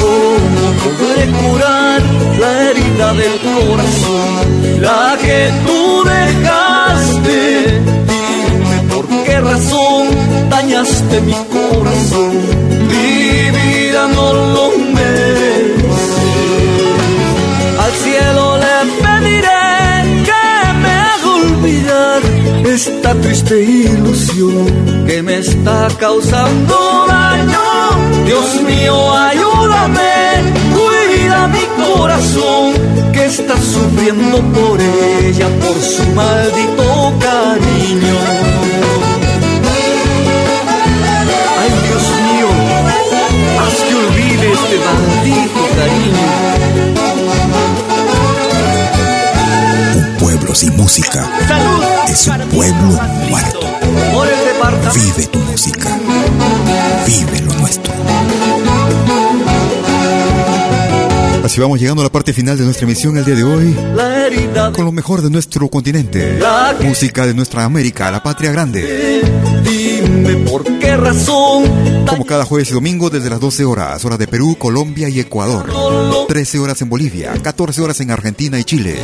¿Cómo 0.00 0.64
podré 0.82 1.22
curar 1.40 2.02
la 2.40 2.50
herida 2.70 3.12
del 3.14 3.36
corazón, 3.50 4.80
la 4.80 5.16
que 5.20 5.50
tú 5.66 6.04
dejaste? 6.04 7.80
Dime 8.12 8.94
por 8.94 9.06
qué 9.24 9.40
razón 9.40 10.06
dañaste 10.48 11.20
mi 11.20 11.34
corazón 11.56 12.55
cielo 18.06 18.58
le 18.64 18.76
pediré 19.04 19.64
que 20.28 20.44
me 20.82 20.92
haga 21.08 21.28
olvidar 21.42 22.20
esta 22.76 23.10
triste 23.22 23.56
ilusión 23.62 24.66
que 25.06 25.22
me 25.22 25.38
está 25.38 25.88
causando 25.98 26.76
daño. 27.08 27.66
Dios 28.28 28.48
mío, 28.68 28.96
ayúdame, 29.28 30.14
cuida 30.76 31.48
mi 31.48 31.64
corazón 31.84 32.64
que 33.12 33.24
está 33.26 33.56
sufriendo 33.74 34.36
por 34.56 34.76
ella, 34.80 35.48
por 35.62 35.76
su 35.94 36.04
maldito 36.20 36.86
cariño. 37.26 38.16
este 44.52 44.78
maldito 44.78 45.62
cariño. 45.76 47.05
Pueblo 50.56 50.72
sin 50.72 50.76
música 50.76 51.30
es 52.08 52.26
un 52.28 52.38
pueblo 52.48 52.98
muerto. 53.28 53.60
Vive 54.94 55.26
tu 55.26 55.38
música. 55.40 55.98
Vive 57.06 57.40
lo 57.42 57.52
nuestro. 57.54 57.92
Así 61.44 61.60
vamos 61.60 61.78
llegando 61.78 62.00
a 62.00 62.04
la 62.04 62.10
parte 62.10 62.32
final 62.32 62.56
de 62.56 62.64
nuestra 62.64 62.84
emisión 62.84 63.18
el 63.18 63.24
día 63.26 63.34
de 63.34 63.44
hoy. 63.44 63.76
Con 64.72 64.86
lo 64.86 64.92
mejor 64.92 65.20
de 65.20 65.28
nuestro 65.28 65.68
continente. 65.68 66.38
Música 66.80 67.26
de 67.26 67.34
nuestra 67.34 67.64
América, 67.64 68.10
la 68.10 68.22
patria 68.22 68.50
grande. 68.50 69.22
Dime 69.62 70.36
por 70.48 70.64
qué 70.78 70.96
razón. 70.96 71.95
Como 72.08 72.24
cada 72.24 72.44
jueves 72.44 72.70
y 72.70 72.74
domingo 72.74 73.10
desde 73.10 73.30
las 73.30 73.40
12 73.40 73.64
horas, 73.64 74.04
hora 74.04 74.16
de 74.16 74.26
Perú, 74.26 74.56
Colombia 74.58 75.08
y 75.08 75.20
Ecuador. 75.20 75.70
13 76.28 76.58
horas 76.58 76.80
en 76.82 76.88
Bolivia, 76.88 77.32
14 77.42 77.82
horas 77.82 78.00
en 78.00 78.10
Argentina 78.10 78.58
y 78.58 78.64
Chile. 78.64 78.98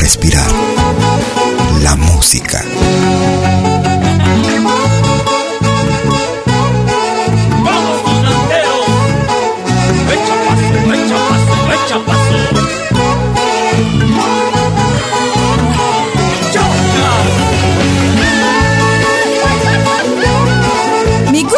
respirar. 0.04 0.52
La 1.82 1.96
música. 1.96 2.62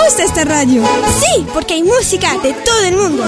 gusta 0.06 0.24
esta 0.24 0.44
radio. 0.44 0.84
Sí, 1.20 1.46
porque 1.52 1.74
hay 1.74 1.84
música 1.84 2.38
de 2.38 2.54
todo 2.54 2.84
el 2.84 2.96
mundo. 2.96 3.24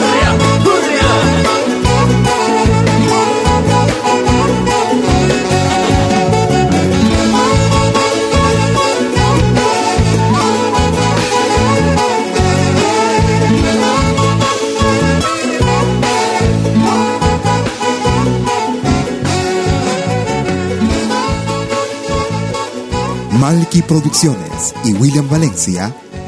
Malky 23.31 23.81
Producciones 23.81 24.75
y 24.83 24.93
William 24.93 25.27
Valencia 25.29 25.93